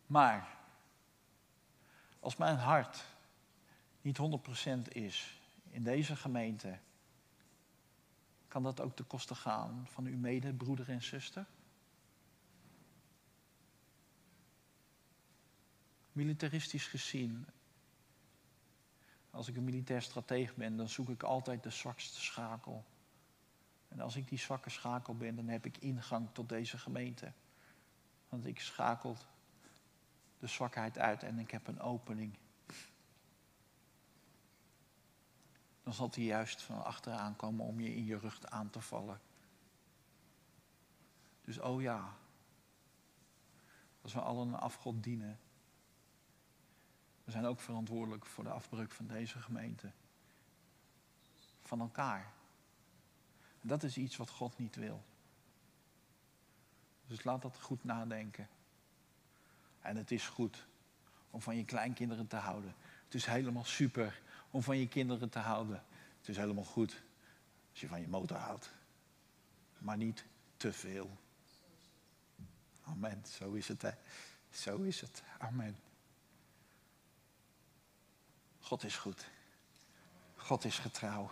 Maar 0.06 0.56
als 2.20 2.36
mijn 2.36 2.56
hart 2.56 3.04
niet 4.00 4.18
100% 4.88 4.88
is 4.88 5.40
in 5.70 5.82
deze 5.82 6.16
gemeente, 6.16 6.78
kan 8.48 8.62
dat 8.62 8.80
ook 8.80 8.96
ten 8.96 9.06
koste 9.06 9.34
gaan 9.34 9.86
van 9.90 10.06
uw 10.06 10.16
medebroeder 10.16 10.88
en 10.88 11.02
zuster? 11.02 11.46
Militaristisch 16.18 16.86
gezien, 16.86 17.46
als 19.30 19.48
ik 19.48 19.56
een 19.56 19.64
militair 19.64 20.02
strateeg 20.02 20.54
ben, 20.54 20.76
dan 20.76 20.88
zoek 20.88 21.08
ik 21.08 21.22
altijd 21.22 21.62
de 21.62 21.70
zwakste 21.70 22.20
schakel. 22.20 22.84
En 23.88 24.00
als 24.00 24.16
ik 24.16 24.28
die 24.28 24.38
zwakke 24.38 24.70
schakel 24.70 25.16
ben, 25.16 25.36
dan 25.36 25.48
heb 25.48 25.66
ik 25.66 25.78
ingang 25.78 26.28
tot 26.32 26.48
deze 26.48 26.78
gemeente. 26.78 27.32
Want 28.28 28.46
ik 28.46 28.60
schakel 28.60 29.16
de 30.38 30.46
zwakheid 30.46 30.98
uit 30.98 31.22
en 31.22 31.38
ik 31.38 31.50
heb 31.50 31.66
een 31.66 31.80
opening. 31.80 32.38
Dan 35.82 35.92
zal 35.92 36.10
hij 36.14 36.24
juist 36.24 36.62
van 36.62 36.84
achteraan 36.84 37.36
komen 37.36 37.66
om 37.66 37.80
je 37.80 37.94
in 37.94 38.04
je 38.04 38.18
rug 38.18 38.44
aan 38.44 38.70
te 38.70 38.80
vallen. 38.80 39.20
Dus 41.44 41.58
oh 41.58 41.82
ja, 41.82 42.16
als 44.00 44.12
we 44.12 44.20
allen 44.20 44.48
een 44.48 44.54
afgod 44.54 45.02
dienen, 45.02 45.38
we 47.28 47.34
zijn 47.34 47.46
ook 47.46 47.60
verantwoordelijk 47.60 48.26
voor 48.26 48.44
de 48.44 48.50
afbreuk 48.50 48.92
van 48.92 49.06
deze 49.06 49.38
gemeente. 49.38 49.90
Van 51.62 51.80
elkaar. 51.80 52.32
dat 53.60 53.82
is 53.82 53.96
iets 53.96 54.16
wat 54.16 54.30
God 54.30 54.58
niet 54.58 54.76
wil. 54.76 55.04
Dus 57.06 57.24
laat 57.24 57.42
dat 57.42 57.60
goed 57.60 57.84
nadenken. 57.84 58.48
En 59.80 59.96
het 59.96 60.10
is 60.10 60.28
goed 60.28 60.66
om 61.30 61.42
van 61.42 61.56
je 61.56 61.64
kleinkinderen 61.64 62.26
te 62.26 62.36
houden. 62.36 62.74
Het 63.04 63.14
is 63.14 63.26
helemaal 63.26 63.64
super 63.64 64.20
om 64.50 64.62
van 64.62 64.78
je 64.78 64.88
kinderen 64.88 65.28
te 65.28 65.38
houden. 65.38 65.84
Het 66.18 66.28
is 66.28 66.36
helemaal 66.36 66.64
goed 66.64 67.02
als 67.70 67.80
je 67.80 67.88
van 67.88 68.00
je 68.00 68.08
motor 68.08 68.36
houdt. 68.36 68.72
Maar 69.78 69.96
niet 69.96 70.24
te 70.56 70.72
veel. 70.72 71.18
Amen. 72.82 73.22
Zo 73.26 73.52
is 73.52 73.68
het, 73.68 73.82
hè. 73.82 73.92
Zo 74.50 74.76
is 74.76 75.00
het. 75.00 75.22
Amen. 75.38 75.87
God 78.68 78.84
is 78.84 78.96
goed. 78.96 79.28
God 80.36 80.64
is 80.64 80.78
getrouw. 80.78 81.30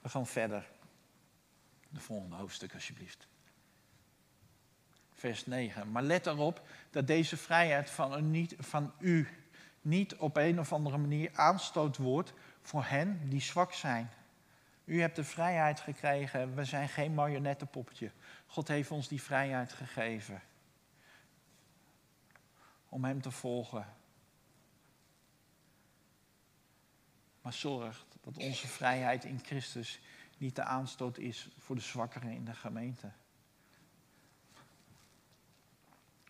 We 0.00 0.08
gaan 0.08 0.26
verder. 0.26 0.68
De 1.88 2.00
volgende 2.00 2.36
hoofdstuk, 2.36 2.74
alsjeblieft. 2.74 3.26
Vers 5.12 5.46
9. 5.46 5.90
Maar 5.90 6.02
let 6.02 6.26
erop 6.26 6.68
dat 6.90 7.06
deze 7.06 7.36
vrijheid 7.36 7.90
van 7.90 8.30
niet, 8.30 8.54
van 8.58 8.92
u 8.98 9.28
niet 9.80 10.16
op 10.16 10.36
een 10.36 10.60
of 10.60 10.72
andere 10.72 10.98
manier 10.98 11.30
aanstoot 11.34 11.96
wordt 11.96 12.32
voor 12.62 12.84
hen 12.84 13.28
die 13.28 13.40
zwak 13.40 13.72
zijn. 13.72 14.10
U 14.84 15.00
hebt 15.00 15.16
de 15.16 15.24
vrijheid 15.24 15.80
gekregen. 15.80 16.54
We 16.54 16.64
zijn 16.64 16.88
geen 16.88 17.14
marionettenpoppetje. 17.14 18.10
God 18.46 18.68
heeft 18.68 18.90
ons 18.90 19.08
die 19.08 19.22
vrijheid 19.22 19.72
gegeven. 19.72 20.42
Om 22.88 23.04
Hem 23.04 23.20
te 23.20 23.30
volgen. 23.30 23.96
Maar 27.48 27.56
zorg 27.56 28.06
dat 28.20 28.36
onze 28.36 28.66
vrijheid 28.66 29.24
in 29.24 29.40
Christus 29.44 30.00
niet 30.38 30.56
de 30.56 30.62
aanstoot 30.62 31.18
is 31.18 31.48
voor 31.58 31.76
de 31.76 31.82
zwakkeren 31.82 32.30
in 32.30 32.44
de 32.44 32.54
gemeente. 32.54 33.10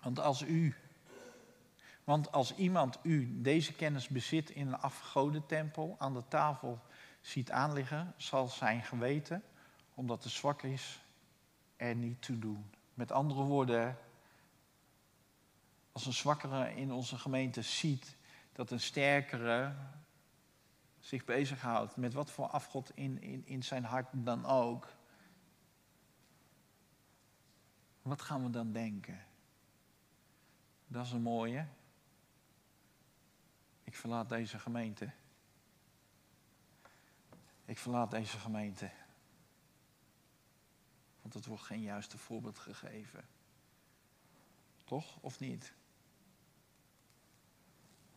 Want 0.01 0.19
als 0.19 0.43
u, 0.43 0.75
want 2.05 2.33
als 2.33 2.55
iemand 2.55 2.99
u 3.03 3.43
deze 3.43 3.73
kennis 3.73 4.09
bezit 4.09 4.51
in 4.51 4.67
een 4.67 4.79
afgodentempel 4.81 5.97
aan 5.99 6.15
de 6.15 6.23
tafel 6.29 6.81
ziet 7.21 7.51
aanliggen, 7.51 8.15
zal 8.17 8.49
zijn 8.49 8.83
geweten, 8.83 9.43
omdat 9.95 10.25
het 10.25 10.33
zwak 10.33 10.63
is, 10.63 11.01
er 11.77 11.95
niet 11.95 12.23
toe 12.23 12.39
doen. 12.39 12.71
Met 12.95 13.13
andere 13.13 13.43
woorden, 13.43 13.99
als 15.93 16.07
een 16.07 16.13
zwakkere 16.13 16.75
in 16.75 16.93
onze 16.93 17.19
gemeente 17.19 17.63
ziet 17.63 18.17
dat 18.53 18.71
een 18.71 18.81
sterkere 18.81 19.75
zich 21.09 21.25
bezighoudt 21.25 21.97
met 21.97 22.13
wat 22.13 22.31
voor 22.31 22.47
afgod 22.47 22.91
in, 22.95 23.21
in, 23.23 23.47
in 23.47 23.63
zijn 23.63 23.85
hart 23.85 24.09
dan 24.13 24.47
ook, 24.47 24.97
wat 28.03 28.23
gaan 28.23 28.43
we 28.43 28.51
dan 28.51 28.73
denken? 28.73 29.25
Dat 30.87 31.05
is 31.05 31.13
een 31.13 31.23
mooie. 31.23 31.67
Ik 33.85 33.97
verlaat 33.97 34.29
deze 34.29 34.59
gemeente. 34.59 35.11
Ik 37.65 37.79
verlaat 37.79 38.11
deze 38.11 38.39
gemeente. 38.39 38.91
Want 41.23 41.35
het 41.35 41.47
wordt 41.47 41.63
geen 41.63 41.83
juiste 41.83 42.19
voorbeeld 42.19 42.59
gegeven. 42.59 43.29
Toch 44.85 45.19
of 45.21 45.41
niet? 45.41 45.73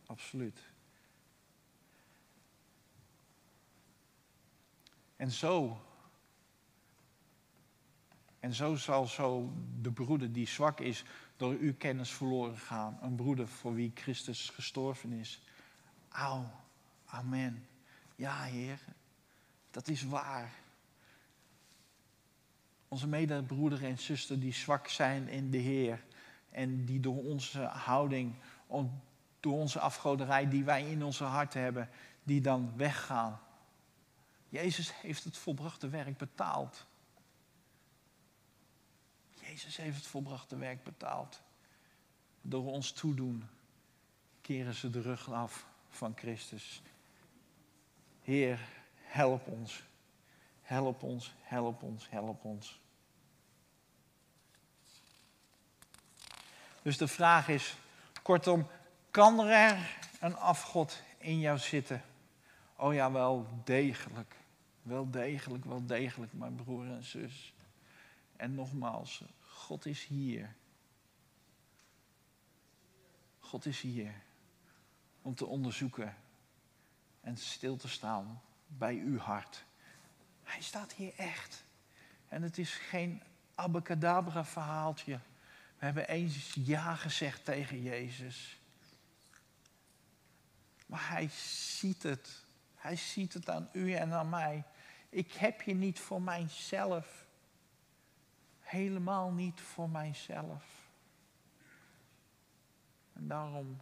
Absoluut. 0.06 0.71
En 5.22 5.30
zo. 5.30 5.80
En 8.40 8.54
zo 8.54 8.74
zal 8.74 9.06
zo 9.06 9.52
de 9.80 9.90
broeder 9.90 10.32
die 10.32 10.46
zwak 10.46 10.80
is 10.80 11.04
door 11.36 11.52
uw 11.60 11.74
kennis 11.76 12.10
verloren 12.10 12.58
gaan. 12.58 12.98
Een 13.02 13.14
broeder 13.14 13.48
voor 13.48 13.74
wie 13.74 13.92
Christus 13.94 14.50
gestorven 14.50 15.12
is. 15.12 15.42
Auw, 16.08 16.50
amen. 17.06 17.66
Ja, 18.16 18.42
Heer, 18.42 18.80
dat 19.70 19.88
is 19.88 20.02
waar. 20.02 20.52
Onze 22.88 23.08
medebroeder 23.08 23.84
en 23.84 23.98
zuster 23.98 24.40
die 24.40 24.52
zwak 24.52 24.88
zijn 24.88 25.28
in 25.28 25.50
de 25.50 25.58
Heer. 25.58 26.04
En 26.50 26.84
die 26.84 27.00
door 27.00 27.24
onze 27.24 27.60
houding, 27.60 28.34
door 29.40 29.58
onze 29.58 29.80
afgoderij 29.80 30.48
die 30.48 30.64
wij 30.64 30.90
in 30.90 31.04
onze 31.04 31.24
hart 31.24 31.54
hebben, 31.54 31.88
die 32.22 32.40
dan 32.40 32.72
weggaan. 32.76 33.40
Jezus 34.52 35.00
heeft 35.00 35.24
het 35.24 35.36
volbrachte 35.36 35.88
werk 35.88 36.16
betaald. 36.16 36.86
Jezus 39.40 39.76
heeft 39.76 39.96
het 39.96 40.06
volbrachte 40.06 40.56
werk 40.56 40.82
betaald. 40.82 41.40
Door 42.40 42.64
ons 42.64 42.92
toedoen 42.92 43.48
keren 44.40 44.74
ze 44.74 44.90
de 44.90 45.00
rug 45.00 45.30
af 45.30 45.66
van 45.88 46.12
Christus. 46.16 46.82
Heer, 48.22 48.60
help 48.94 49.46
ons. 49.46 49.82
Help 50.62 51.02
ons, 51.02 51.34
help 51.42 51.82
ons, 51.82 52.08
help 52.10 52.44
ons. 52.44 52.80
Dus 56.82 56.98
de 56.98 57.08
vraag 57.08 57.48
is, 57.48 57.76
kortom, 58.22 58.68
kan 59.10 59.40
er 59.40 59.96
een 60.20 60.36
afgod 60.36 61.00
in 61.18 61.40
jou 61.40 61.58
zitten? 61.58 62.02
Oh 62.76 62.94
ja, 62.94 63.12
wel 63.12 63.46
degelijk. 63.64 64.40
Wel 64.82 65.10
degelijk, 65.10 65.64
wel 65.64 65.86
degelijk, 65.86 66.32
mijn 66.32 66.54
broer 66.54 66.86
en 66.86 67.04
zus. 67.04 67.54
En 68.36 68.54
nogmaals, 68.54 69.24
God 69.40 69.86
is 69.86 70.04
hier. 70.04 70.54
God 73.38 73.66
is 73.66 73.80
hier 73.80 74.14
om 75.22 75.34
te 75.34 75.46
onderzoeken 75.46 76.16
en 77.20 77.36
stil 77.36 77.76
te 77.76 77.88
staan 77.88 78.42
bij 78.66 78.94
uw 78.94 79.18
hart. 79.18 79.64
Hij 80.42 80.62
staat 80.62 80.92
hier 80.92 81.12
echt. 81.16 81.64
En 82.28 82.42
het 82.42 82.58
is 82.58 82.74
geen 82.74 83.22
abacadabra 83.54 84.44
verhaaltje. 84.44 85.18
We 85.78 85.84
hebben 85.84 86.08
eens 86.08 86.54
ja 86.54 86.94
gezegd 86.94 87.44
tegen 87.44 87.82
Jezus. 87.82 88.60
Maar 90.86 91.08
hij 91.08 91.28
ziet 91.78 92.02
het. 92.02 92.44
Hij 92.74 92.96
ziet 92.96 93.32
het 93.32 93.50
aan 93.50 93.68
u 93.72 93.92
en 93.92 94.12
aan 94.12 94.28
mij. 94.28 94.64
Ik 95.12 95.32
heb 95.32 95.62
je 95.62 95.74
niet 95.74 96.00
voor 96.00 96.22
mijzelf. 96.22 97.26
Helemaal 98.60 99.30
niet 99.30 99.60
voor 99.60 99.90
mijzelf. 99.90 100.64
En 103.12 103.28
daarom 103.28 103.80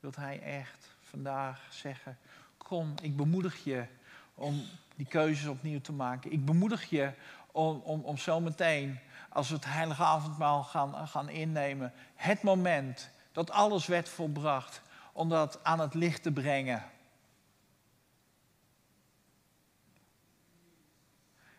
wil 0.00 0.12
hij 0.16 0.40
echt 0.42 0.88
vandaag 1.00 1.66
zeggen: 1.70 2.18
Kom, 2.56 2.94
ik 3.02 3.16
bemoedig 3.16 3.64
je 3.64 3.86
om 4.34 4.62
die 4.96 5.06
keuzes 5.06 5.46
opnieuw 5.46 5.80
te 5.80 5.92
maken. 5.92 6.32
Ik 6.32 6.44
bemoedig 6.44 6.90
je 6.90 7.12
om, 7.52 7.80
om, 7.80 8.00
om 8.00 8.18
zometeen, 8.18 8.98
als 9.28 9.48
we 9.48 9.54
het 9.54 9.64
heilige 9.64 10.02
avondmaal 10.02 10.64
gaan, 10.64 11.08
gaan 11.08 11.28
innemen, 11.28 11.92
het 12.14 12.42
moment 12.42 13.10
dat 13.32 13.50
alles 13.50 13.86
werd 13.86 14.08
volbracht, 14.08 14.82
om 15.12 15.28
dat 15.28 15.64
aan 15.64 15.80
het 15.80 15.94
licht 15.94 16.22
te 16.22 16.32
brengen. 16.32 16.92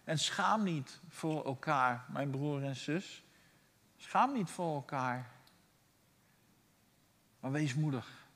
En 0.05 0.19
schaam 0.19 0.63
niet 0.63 0.99
voor 1.07 1.45
elkaar, 1.45 2.05
mijn 2.09 2.29
broer 2.29 2.63
en 2.63 2.75
zus. 2.75 3.23
Schaam 3.97 4.33
niet 4.33 4.49
voor 4.49 4.75
elkaar. 4.75 5.31
Maar 7.39 7.51
wees 7.51 7.73
moedig. 7.73 8.27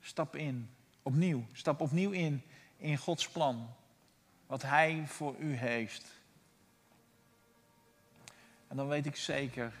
Stap 0.00 0.36
in. 0.36 0.70
Opnieuw. 1.02 1.44
Stap 1.52 1.80
opnieuw 1.80 2.10
in 2.10 2.42
in 2.76 2.96
Gods 2.96 3.28
plan. 3.28 3.74
Wat 4.46 4.62
Hij 4.62 5.06
voor 5.06 5.36
u 5.38 5.54
heeft. 5.54 6.18
En 8.68 8.76
dan 8.76 8.88
weet 8.88 9.06
ik 9.06 9.16
zeker 9.16 9.72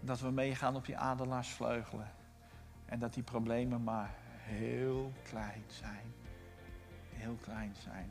dat 0.00 0.20
we 0.20 0.30
meegaan 0.30 0.76
op 0.76 0.86
die 0.86 0.98
adelaarsvleugelen. 0.98 2.10
En 2.84 2.98
dat 2.98 3.14
die 3.14 3.22
problemen 3.22 3.82
maar 3.82 4.14
heel 4.36 5.12
klein 5.22 5.64
zijn. 5.66 6.21
Heel 7.22 7.38
klein 7.40 7.74
zijn. 7.82 8.10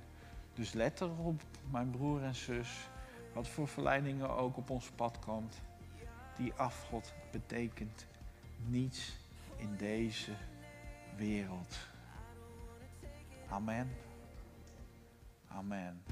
Dus 0.53 0.73
let 0.73 1.01
erop, 1.01 1.41
mijn 1.69 1.89
broer 1.89 2.23
en 2.23 2.35
zus, 2.35 2.89
wat 3.33 3.47
voor 3.47 3.67
verleidingen 3.67 4.29
ook 4.29 4.57
op 4.57 4.69
ons 4.69 4.89
pad 4.95 5.19
komt. 5.19 5.61
Die 6.37 6.53
afgod 6.53 7.13
betekent 7.31 8.05
niets 8.65 9.17
in 9.57 9.75
deze 9.77 10.31
wereld. 11.15 11.77
Amen. 13.49 13.89
Amen. 15.47 16.03